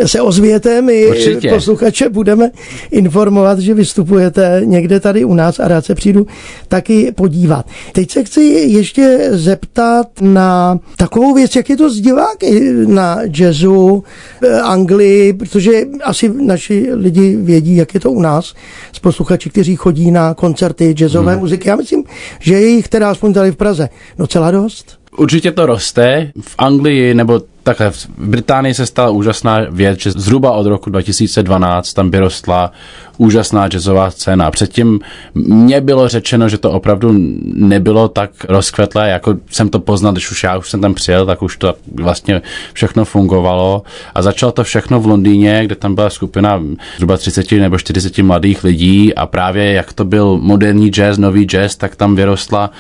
se 0.06 0.22
ozvěte 0.22 0.65
budete, 0.66 0.82
my 0.82 1.08
Určitě. 1.08 1.50
posluchače 1.50 2.10
budeme 2.10 2.52
informovat, 2.92 3.60
že 3.60 3.74
vystupujete 3.74 4.62
někde 4.64 5.00
tady 5.00 5.26
u 5.26 5.34
nás 5.34 5.60
a 5.60 5.68
rád 5.68 5.86
se 5.86 5.96
přijdu 5.96 6.28
taky 6.68 7.12
podívat. 7.12 7.66
Teď 7.92 8.12
se 8.12 8.24
chci 8.24 8.42
ještě 8.68 9.28
zeptat 9.32 10.08
na 10.22 10.80
takovou 10.98 11.34
věc, 11.34 11.56
jak 11.56 11.70
je 11.70 11.78
to 11.78 11.90
s 11.90 12.02
diváky 12.02 12.74
na 12.88 13.18
jazzu, 13.40 14.04
Anglii, 14.64 15.34
protože 15.34 15.72
asi 16.04 16.32
naši 16.42 16.88
lidi 16.94 17.36
vědí, 17.36 17.76
jak 17.76 17.94
je 17.94 18.00
to 18.00 18.12
u 18.12 18.22
nás 18.22 18.54
s 18.94 19.00
posluchači, 19.00 19.50
kteří 19.50 19.76
chodí 19.76 20.12
na 20.12 20.34
koncerty 20.34 20.94
jazzové 20.94 21.32
hmm. 21.32 21.42
muziky. 21.42 21.70
Já 21.70 21.76
myslím, 21.76 22.04
že 22.40 22.54
je 22.54 22.68
jich 22.68 22.88
teda 22.88 23.10
aspoň 23.10 23.34
tady 23.34 23.52
v 23.52 23.56
Praze 23.56 23.90
docela 24.18 24.52
dost. 24.52 24.98
Určitě 25.18 25.52
to 25.52 25.66
roste. 25.66 26.32
V 26.42 26.56
Anglii 26.58 27.14
nebo 27.14 27.42
takhle, 27.66 27.92
v 27.92 28.08
Británii 28.18 28.74
se 28.74 28.86
stala 28.86 29.10
úžasná 29.10 29.60
věc, 29.70 30.00
že 30.00 30.12
zhruba 30.12 30.52
od 30.52 30.66
roku 30.66 30.90
2012 30.90 31.94
tam 31.94 32.12
vyrostla 32.12 32.72
úžasná 33.18 33.68
jazzová 33.68 34.12
scéna. 34.12 34.52
Předtím 34.52 35.00
mně 35.36 35.82
bylo 35.82 36.08
řečeno, 36.08 36.50
že 36.50 36.58
to 36.58 36.72
opravdu 36.72 37.14
nebylo 37.54 38.08
tak 38.08 38.30
rozkvetlé, 38.50 39.10
jako 39.10 39.36
jsem 39.50 39.70
to 39.70 39.80
poznal, 39.80 40.14
když 40.14 40.32
už 40.32 40.44
já 40.44 40.58
už 40.58 40.70
jsem 40.70 40.82
tam 40.82 40.94
přijel, 40.94 41.26
tak 41.26 41.42
už 41.42 41.58
to 41.58 41.74
vlastně 41.96 42.42
všechno 42.74 43.06
fungovalo. 43.06 43.84
A 44.16 44.22
začalo 44.22 44.52
to 44.52 44.64
všechno 44.64 45.00
v 45.00 45.08
Londýně, 45.08 45.62
kde 45.66 45.76
tam 45.76 45.96
byla 45.96 46.10
skupina 46.10 46.62
zhruba 46.96 47.18
30 47.18 47.52
nebo 47.52 47.78
40 47.78 48.18
mladých 48.18 48.64
lidí 48.64 49.16
a 49.16 49.26
právě 49.26 49.74
jak 49.74 49.94
to 49.94 50.06
byl 50.06 50.38
moderní 50.42 50.90
jazz, 50.90 51.18
nový 51.18 51.44
jazz, 51.46 51.76
tak 51.76 51.96
tam 51.96 52.16
vyrostla 52.16 52.72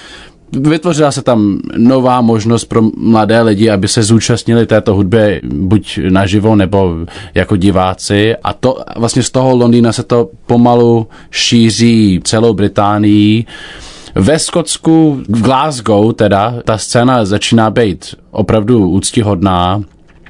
vytvořila 0.55 1.11
se 1.11 1.21
tam 1.21 1.59
nová 1.77 2.21
možnost 2.21 2.65
pro 2.65 2.81
mladé 2.97 3.41
lidi, 3.41 3.69
aby 3.69 3.87
se 3.87 4.03
zúčastnili 4.03 4.65
této 4.65 4.95
hudby 4.95 5.41
buď 5.43 5.99
naživo 6.09 6.55
nebo 6.55 6.95
jako 7.33 7.55
diváci 7.55 8.35
a 8.43 8.53
to 8.53 8.77
vlastně 8.95 9.23
z 9.23 9.29
toho 9.29 9.55
Londýna 9.55 9.91
se 9.91 10.03
to 10.03 10.29
pomalu 10.45 11.07
šíří 11.31 12.21
celou 12.23 12.53
Británii. 12.53 13.45
Ve 14.15 14.39
Skotsku, 14.39 15.23
v 15.29 15.41
Glasgow 15.41 16.13
teda, 16.13 16.55
ta 16.65 16.77
scéna 16.77 17.25
začíná 17.25 17.69
být 17.69 18.15
opravdu 18.31 18.89
úctihodná 18.89 19.81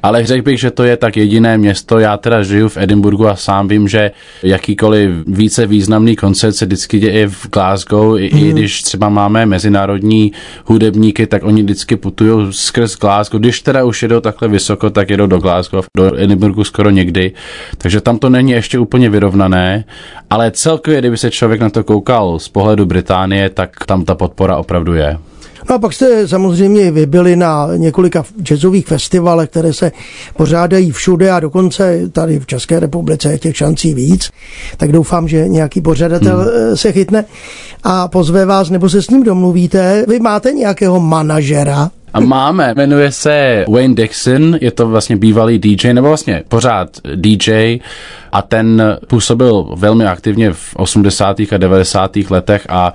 ale 0.06 0.26
řekl 0.26 0.42
bych, 0.42 0.60
že 0.60 0.70
to 0.70 0.84
je 0.84 0.96
tak 0.96 1.16
jediné 1.16 1.58
město. 1.58 1.98
Já 1.98 2.16
teda 2.16 2.42
žiju 2.42 2.68
v 2.68 2.76
Edinburgu 2.76 3.28
a 3.28 3.36
sám 3.36 3.68
vím, 3.68 3.88
že 3.88 4.10
jakýkoliv 4.42 5.10
více 5.26 5.66
významný 5.66 6.16
koncert 6.16 6.52
se 6.52 6.66
vždycky 6.66 6.98
děje 6.98 7.28
v 7.28 7.50
Glasgow, 7.52 8.18
i, 8.18 8.30
mm. 8.32 8.38
i 8.38 8.44
mhm. 8.44 8.52
když 8.52 8.82
třeba 8.82 9.08
máme 9.08 9.46
mezinárodní 9.46 10.32
hudebníky, 10.64 11.26
tak 11.26 11.44
oni 11.44 11.62
vždycky 11.62 11.96
putují 11.96 12.46
skrz 12.50 12.98
Glasgow. 12.98 13.40
Když 13.40 13.60
teda 13.60 13.84
už 13.84 14.02
jedou 14.02 14.20
takhle 14.20 14.48
vysoko, 14.48 14.90
tak 14.90 15.10
jedou 15.10 15.26
do 15.26 15.38
Glasgow, 15.38 15.84
do 15.96 16.20
Edinburgu 16.20 16.64
skoro 16.64 16.90
někdy. 16.90 17.32
Takže 17.78 18.00
tam 18.00 18.18
to 18.18 18.30
není 18.30 18.52
ještě 18.52 18.78
úplně 18.78 19.10
vyrovnané, 19.10 19.84
ale 20.30 20.50
celkově, 20.50 20.98
kdyby 20.98 21.16
se 21.16 21.30
člověk 21.30 21.60
na 21.60 21.70
to 21.70 21.84
koukal 21.84 22.38
z 22.38 22.48
pohledu 22.48 22.86
Británie, 22.86 23.50
tak 23.50 23.86
tam 23.86 24.04
ta 24.04 24.14
podpora 24.14 24.56
opravdu 24.56 24.94
je. 24.94 25.18
No 25.68 25.74
a 25.74 25.78
pak 25.78 25.92
jste 25.92 26.28
samozřejmě 26.28 26.90
vy 26.90 27.06
byli 27.06 27.36
na 27.36 27.68
několika 27.76 28.24
jazzových 28.42 28.86
festivalech, 28.86 29.50
které 29.50 29.72
se 29.72 29.92
pořádají 30.36 30.90
všude 30.90 31.30
a 31.30 31.40
dokonce 31.40 32.00
tady 32.12 32.38
v 32.38 32.46
České 32.46 32.80
republice 32.80 33.32
je 33.32 33.38
těch 33.38 33.56
šancí 33.56 33.94
víc. 33.94 34.30
Tak 34.76 34.92
doufám, 34.92 35.28
že 35.28 35.48
nějaký 35.48 35.80
pořadatel 35.80 36.38
hmm. 36.38 36.50
Eh, 36.72 36.76
se 36.76 36.92
chytne 36.92 37.24
a 37.82 38.08
pozve 38.08 38.44
vás 38.44 38.70
nebo 38.70 38.88
se 38.88 39.02
s 39.02 39.10
ním 39.10 39.22
domluvíte. 39.22 40.04
Vy 40.08 40.20
máte 40.20 40.52
nějakého 40.52 41.00
manažera, 41.00 41.90
a 42.14 42.20
máme, 42.20 42.74
jmenuje 42.76 43.12
se 43.12 43.64
Wayne 43.68 43.94
Dixon, 43.94 44.58
je 44.60 44.70
to 44.70 44.88
vlastně 44.88 45.16
bývalý 45.16 45.58
DJ, 45.58 45.92
nebo 45.92 46.08
vlastně 46.08 46.42
pořád 46.48 46.88
DJ 47.14 47.78
a 48.32 48.42
ten 48.42 48.98
působil 49.06 49.74
velmi 49.76 50.06
aktivně 50.06 50.52
v 50.52 50.76
80. 50.76 51.40
a 51.52 51.56
90. 51.56 52.16
letech 52.30 52.66
a 52.68 52.94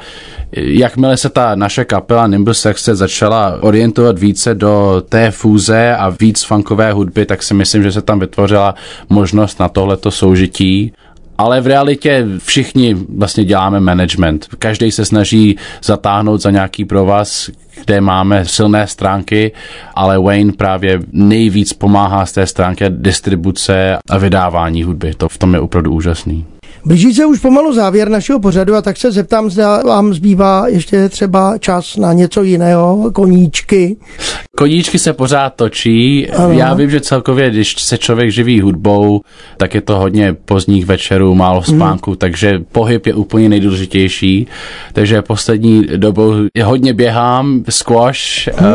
jakmile 0.52 1.17
se 1.17 1.30
ta 1.30 1.56
naše 1.56 1.86
kapela 1.86 2.28
Nimble 2.28 2.54
Sexe 2.54 2.95
začala 2.95 3.58
orientovat 3.62 4.19
více 4.19 4.56
do 4.56 5.04
té 5.10 5.32
fúze 5.32 5.95
a 5.95 6.10
víc 6.10 6.43
funkové 6.43 6.91
hudby, 6.91 7.26
tak 7.26 7.43
si 7.43 7.54
myslím, 7.54 7.84
že 7.84 7.91
se 7.91 8.02
tam 8.02 8.19
vytvořila 8.19 8.76
možnost 9.10 9.60
na 9.60 9.69
tohleto 9.69 10.12
soužití 10.12 10.93
ale 11.38 11.62
v 11.62 11.67
realitě 11.67 12.26
všichni 12.38 12.93
vlastně 13.17 13.45
děláme 13.45 13.80
management. 13.80 14.47
Každý 14.60 14.91
se 14.91 15.06
snaží 15.06 15.58
zatáhnout 15.84 16.41
za 16.41 16.52
nějaký 16.52 16.86
provaz, 16.86 17.50
kde 17.86 18.02
máme 18.02 18.46
silné 18.46 18.88
stránky, 18.88 19.52
ale 19.96 20.20
Wayne 20.20 20.52
právě 20.52 21.00
nejvíc 21.12 21.74
pomáhá 21.74 22.26
z 22.26 22.32
té 22.32 22.48
stránky 22.48 22.86
distribuce 22.89 23.98
a 24.10 24.17
vydávání 24.17 24.84
hudby. 24.84 25.13
To 25.13 25.30
v 25.30 25.38
tom 25.38 25.54
je 25.54 25.60
opravdu 25.60 25.91
úžasný. 25.91 26.46
Blíží 26.86 27.13
se 27.13 27.26
už 27.26 27.39
pomalu 27.39 27.74
závěr 27.74 28.10
našeho 28.10 28.39
pořadu 28.39 28.76
a 28.76 28.82
tak 28.82 28.98
se 28.98 29.12
zeptám, 29.12 29.50
zda 29.50 29.84
vám 29.84 30.13
zbývá 30.13 30.67
ještě 30.67 31.10
třeba 31.10 31.58
čas 31.58 31.98
na 31.98 32.13
něco 32.13 32.44
jiného, 32.44 33.12
koníčky. 33.13 33.98
Koníčky 34.58 35.00
se 35.00 35.13
pořád 35.13 35.54
točí. 35.56 36.30
Ano. 36.30 36.54
Já 36.54 36.74
vím, 36.74 36.89
že 36.89 37.02
celkově, 37.02 37.50
když 37.50 37.82
se 37.82 37.98
člověk 37.98 38.32
živí 38.32 38.62
hudbou, 38.62 39.22
tak 39.58 39.76
je 39.76 39.82
to 39.82 39.98
hodně 39.98 40.34
pozdních 40.34 40.86
večerů, 40.86 41.36
málo 41.36 41.63
spánku, 41.63 42.12
hmm. 42.12 42.17
takže 42.17 42.60
pohyb 42.72 43.06
je 43.06 43.13
úplně 43.13 43.50
nejdůležitější. 43.50 44.48
Takže 44.94 45.22
poslední 45.22 45.88
dobou 45.96 46.34
hodně 46.63 46.94
běhám, 46.94 47.63
squash 47.70 48.48
hmm. 48.48 48.67
uh, 48.67 48.74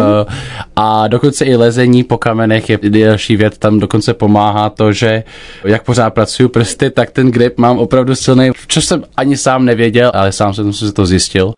a 0.77 1.09
dokonce 1.09 1.45
i 1.45 1.57
lezení 1.57 2.05
po 2.05 2.19
kamenech 2.19 2.71
je 2.71 2.79
další 2.91 3.37
věc. 3.37 3.59
Tam 3.59 3.79
dokonce 3.79 4.15
pomáhá 4.15 4.71
to, 4.71 4.93
že 4.93 5.25
jak 5.65 5.85
pořád 5.85 6.11
pracuju 6.11 6.49
prsty, 6.49 6.91
tak 6.91 7.11
ten 7.11 7.31
grip 7.31 7.59
mám 7.59 7.79
opravdu 7.79 7.96
silný, 8.15 8.51
což 8.69 8.85
jsem 8.85 9.05
ani 9.17 9.37
sám 9.37 9.65
nevěděl, 9.65 10.11
ale 10.15 10.33
sám 10.33 10.55
jsem 10.55 10.73
si 10.73 10.93
to 10.93 11.07
zjistil. 11.07 11.53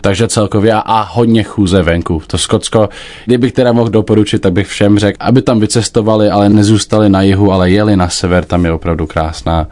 Takže 0.00 0.28
celkově 0.28 0.72
a, 0.72 0.78
a 0.78 1.02
hodně 1.02 1.42
chůze 1.42 1.82
venku. 1.82 2.22
To 2.26 2.38
Skotsko, 2.38 2.88
kdybych 3.24 3.52
teda 3.52 3.72
mohl 3.72 3.90
doporučit, 3.90 4.38
tak 4.38 4.52
bych 4.52 4.66
všem 4.66 4.98
řekl, 4.98 5.16
aby 5.20 5.42
tam 5.42 5.60
vycestovali, 5.60 6.30
ale 6.30 6.48
nezůstali 6.48 7.08
na 7.08 7.22
jihu, 7.22 7.52
ale 7.52 7.70
jeli 7.70 7.96
na 7.96 8.08
sever, 8.08 8.44
tam 8.44 8.64
je 8.64 8.72
opravdu 8.72 9.06
krásná 9.06 9.66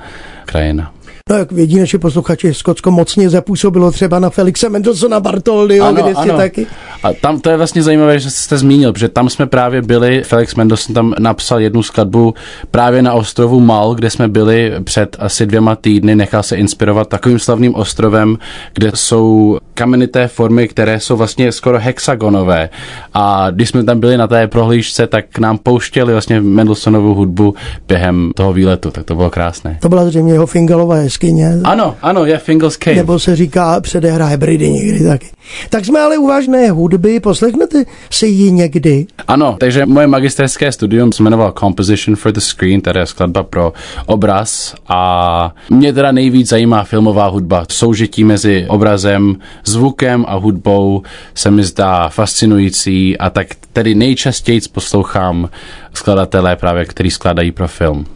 krajina. 0.47 0.93
No, 1.31 1.37
jak 1.37 1.53
vědí 1.53 1.79
naši 1.79 1.99
posluchači, 1.99 2.55
Skotsko 2.55 2.91
mocně 2.91 3.31
zapůsobilo 3.31 3.91
třeba 3.91 4.19
na 4.19 4.31
Felixe 4.31 4.69
Mendelsona 4.69 5.21
Bartoldyho, 5.21 5.87
ano, 5.87 6.03
kde 6.03 6.15
jste 6.15 6.23
ano. 6.31 6.37
taky. 6.37 6.67
A 7.03 7.13
tam 7.13 7.41
to 7.41 7.51
je 7.51 7.57
vlastně 7.57 7.83
zajímavé, 7.83 8.19
že 8.19 8.31
jste 8.31 8.59
zmínil, 8.59 8.93
protože 8.93 9.09
tam 9.09 9.29
jsme 9.29 9.47
právě 9.47 9.83
byli, 9.83 10.23
Felix 10.23 10.55
Mendelssohn 10.55 10.95
tam 10.95 11.15
napsal 11.19 11.61
jednu 11.61 11.83
skladbu 11.83 12.35
právě 12.71 13.03
na 13.03 13.13
ostrovu 13.13 13.61
Mal, 13.61 13.95
kde 13.95 14.11
jsme 14.11 14.29
byli 14.29 14.73
před 14.85 15.17
asi 15.19 15.47
dvěma 15.47 15.77
týdny, 15.77 16.17
nechal 16.17 16.43
se 16.43 16.57
inspirovat 16.57 17.09
takovým 17.09 17.39
slavným 17.39 17.75
ostrovem, 17.75 18.39
kde 18.75 18.91
jsou 18.95 19.59
kamenité 19.75 20.29
formy, 20.29 20.69
které 20.69 21.01
jsou 21.01 21.17
vlastně 21.17 21.53
skoro 21.53 21.79
hexagonové. 21.79 22.69
A 23.15 23.51
když 23.51 23.69
jsme 23.69 23.85
tam 23.85 24.01
byli 24.01 24.17
na 24.17 24.27
té 24.27 24.49
prohlížce, 24.49 25.07
tak 25.07 25.39
nám 25.39 25.59
pouštěli 25.59 26.13
vlastně 26.13 26.41
Mendelssohnovu 26.41 27.15
hudbu 27.15 27.55
během 27.89 28.31
toho 28.35 28.53
výletu, 28.53 28.91
tak 28.91 29.05
to 29.05 29.15
bylo 29.15 29.31
krásné. 29.31 29.79
To 29.81 29.89
byla 29.89 30.05
zřejmě 30.05 30.33
jeho 30.33 30.47
Fingalová 30.47 30.97
jeskyně. 31.27 31.61
Ano, 31.65 31.97
ano, 32.03 32.25
je 32.25 32.39
Fingals 32.39 32.77
Cave. 32.77 32.97
Nebo 32.97 33.19
se 33.19 33.37
říká 33.37 33.81
předehra 33.81 34.27
Hebridy 34.27 34.71
někdy 34.71 35.05
taky. 35.05 35.27
Tak 35.71 35.85
jsme 35.85 36.01
ale 36.01 36.19
u 36.19 36.27
vážné 36.27 36.71
hudby, 36.71 37.21
poslechnete 37.21 37.85
si 38.11 38.27
ji 38.27 38.53
někdy? 38.53 39.07
Ano, 39.29 39.57
takže 39.61 39.87
moje 39.87 40.07
magisterské 40.07 40.73
studium 40.73 41.13
se 41.13 41.23
jmenovalo 41.23 41.53
Composition 41.53 42.17
for 42.17 42.33
the 42.33 42.41
Screen, 42.41 42.81
tedy 42.81 43.01
skladba 43.05 43.43
pro 43.43 43.73
obraz 44.07 44.75
a 44.89 45.55
mě 45.71 45.93
teda 45.93 46.13
nejvíc 46.13 46.49
zajímá 46.49 46.85
filmová 46.85 47.27
hudba. 47.27 47.65
Soužití 47.71 48.25
mezi 48.25 48.67
obrazem, 48.69 49.37
zvukem 49.65 50.25
a 50.29 50.35
hudbou 50.35 51.03
se 51.35 51.51
mi 51.51 51.65
zdá 51.65 52.09
fascinující 52.09 53.19
a 53.19 53.31
tak 53.31 53.47
tedy 53.73 53.95
nejčastěji 53.95 54.61
poslouchám 54.73 55.49
skladatelé 55.95 56.57
právě, 56.57 56.85
který 56.85 57.11
skladají 57.11 57.53
pro 57.53 57.69
film. 57.69 58.07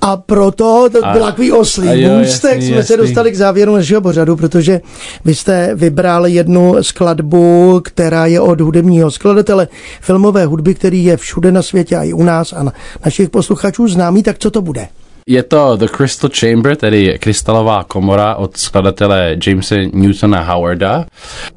A 0.00 0.16
proto 0.16 0.88
to 0.92 1.00
byl 1.12 1.20
takový 1.20 1.52
oslý 1.52 2.06
můstek, 2.06 2.62
jsme 2.62 2.76
jasný. 2.76 2.86
se 2.86 2.96
dostali 2.96 3.32
k 3.32 3.36
závěru 3.36 3.74
našeho 3.74 4.00
pořadu, 4.00 4.36
protože 4.36 4.80
vy 5.24 5.34
jste 5.34 5.74
vybral 5.74 6.26
jednu 6.26 6.82
skladbu, 6.82 7.80
která 7.84 8.26
je 8.26 8.40
od 8.40 8.60
hudebního 8.60 9.10
skladatele 9.10 9.68
filmové 10.00 10.46
hudby, 10.46 10.74
který 10.74 11.04
je 11.04 11.16
všude 11.16 11.52
na 11.52 11.62
světě 11.62 11.96
a 11.96 12.02
i 12.02 12.12
u 12.12 12.22
nás 12.22 12.52
a 12.52 12.62
na 12.62 12.72
našich 13.04 13.30
posluchačů 13.30 13.88
známý, 13.88 14.22
tak 14.22 14.38
co 14.38 14.50
to 14.50 14.62
bude? 14.62 14.88
Je 15.26 15.42
to 15.42 15.76
The 15.76 15.86
Crystal 15.96 16.30
Chamber, 16.40 16.76
tedy 16.76 17.18
krystalová 17.20 17.84
komora 17.84 18.34
od 18.34 18.56
skladatele 18.56 19.36
Jamesa 19.46 19.74
Newtona 19.92 20.40
Howarda. 20.42 21.04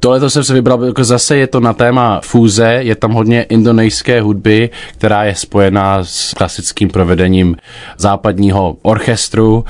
Tohle 0.00 0.20
to 0.20 0.30
jsem 0.30 0.44
se 0.44 0.54
vybral, 0.54 0.84
jako 0.84 1.04
zase 1.04 1.36
je 1.36 1.46
to 1.46 1.60
na 1.60 1.72
téma 1.72 2.20
fúze, 2.24 2.66
je 2.66 2.94
tam 2.94 3.12
hodně 3.12 3.42
indonejské 3.42 4.20
hudby, 4.20 4.70
která 4.92 5.24
je 5.24 5.34
spojená 5.34 6.04
s 6.04 6.34
klasickým 6.34 6.88
provedením 6.90 7.56
západního 7.98 8.76
orchestru 8.82 9.64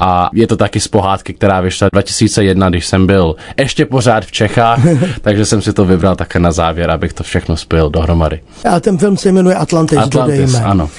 a 0.00 0.30
je 0.34 0.46
to 0.46 0.56
taky 0.56 0.80
z 0.80 0.88
pohádky, 0.88 1.34
která 1.34 1.60
vyšla 1.60 1.88
2001, 1.92 2.68
když 2.68 2.86
jsem 2.86 3.06
byl 3.06 3.36
ještě 3.58 3.86
pořád 3.86 4.24
v 4.24 4.32
Čechách, 4.32 4.80
takže 5.20 5.44
jsem 5.44 5.62
si 5.62 5.72
to 5.72 5.84
vybral 5.84 6.16
také 6.16 6.38
na 6.38 6.52
závěr, 6.52 6.90
abych 6.90 7.12
to 7.12 7.22
všechno 7.22 7.56
spojil 7.56 7.90
dohromady. 7.90 8.40
A 8.70 8.80
ten 8.80 8.98
film 8.98 9.16
se 9.16 9.32
jmenuje 9.32 9.56
Atlantis, 9.56 9.98
Atlantis 9.98 10.52
dodejme. 10.52 10.64
ano. 10.68 10.90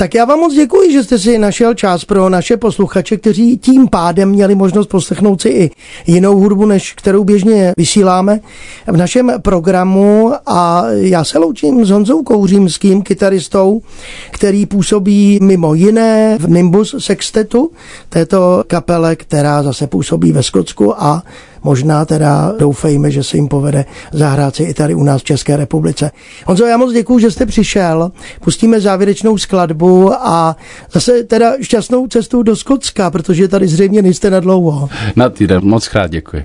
Tak 0.00 0.14
já 0.14 0.24
vám 0.24 0.38
moc 0.38 0.54
děkuji, 0.54 0.92
že 0.92 1.04
jste 1.04 1.18
si 1.18 1.38
našel 1.38 1.74
čas 1.74 2.04
pro 2.04 2.28
naše 2.28 2.56
posluchače, 2.56 3.16
kteří 3.16 3.58
tím 3.58 3.88
pádem 3.88 4.28
měli 4.28 4.54
možnost 4.54 4.86
poslechnout 4.86 5.42
si 5.42 5.48
i 5.48 5.70
jinou 6.06 6.36
hudbu, 6.36 6.66
než 6.66 6.92
kterou 6.92 7.24
běžně 7.24 7.72
vysíláme 7.76 8.40
v 8.86 8.96
našem 8.96 9.32
programu. 9.42 10.32
A 10.46 10.84
já 10.90 11.24
se 11.24 11.38
loučím 11.38 11.84
s 11.84 11.90
Honzou 11.90 12.22
Kouřímským, 12.22 13.02
kytaristou, 13.02 13.82
který 14.30 14.66
působí 14.66 15.38
mimo 15.42 15.74
jiné 15.74 16.38
v 16.40 16.50
Nimbus 16.50 16.94
Sextetu, 16.98 17.70
této 18.08 18.64
kapele, 18.66 19.16
která 19.16 19.62
zase 19.62 19.86
působí 19.86 20.32
ve 20.32 20.42
Skotsku 20.42 21.02
a 21.02 21.22
možná 21.62 22.04
teda 22.04 22.52
doufejme, 22.58 23.10
že 23.10 23.22
se 23.22 23.36
jim 23.36 23.48
povede 23.48 23.84
zahrát 24.12 24.56
si 24.56 24.62
i 24.62 24.74
tady 24.74 24.94
u 24.94 25.02
nás 25.02 25.20
v 25.20 25.24
České 25.24 25.56
republice. 25.56 26.10
Honzo, 26.46 26.66
já 26.66 26.76
moc 26.76 26.92
děkuji, 26.92 27.18
že 27.18 27.30
jste 27.30 27.46
přišel. 27.46 28.12
Pustíme 28.40 28.80
závěrečnou 28.80 29.38
skladbu 29.38 30.12
a 30.14 30.56
zase 30.92 31.22
teda 31.22 31.52
šťastnou 31.60 32.06
cestu 32.06 32.42
do 32.42 32.56
Skotska, 32.56 33.10
protože 33.10 33.48
tady 33.48 33.68
zřejmě 33.68 34.02
nejste 34.02 34.30
na 34.30 34.40
dlouho. 34.40 34.88
Na 35.16 35.28
týden, 35.28 35.60
moc 35.64 35.88
krát 35.88 36.10
děkuji. 36.10 36.44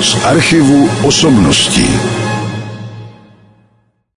Z 0.00 0.24
archivu 0.24 0.88
osobností. 1.06 1.88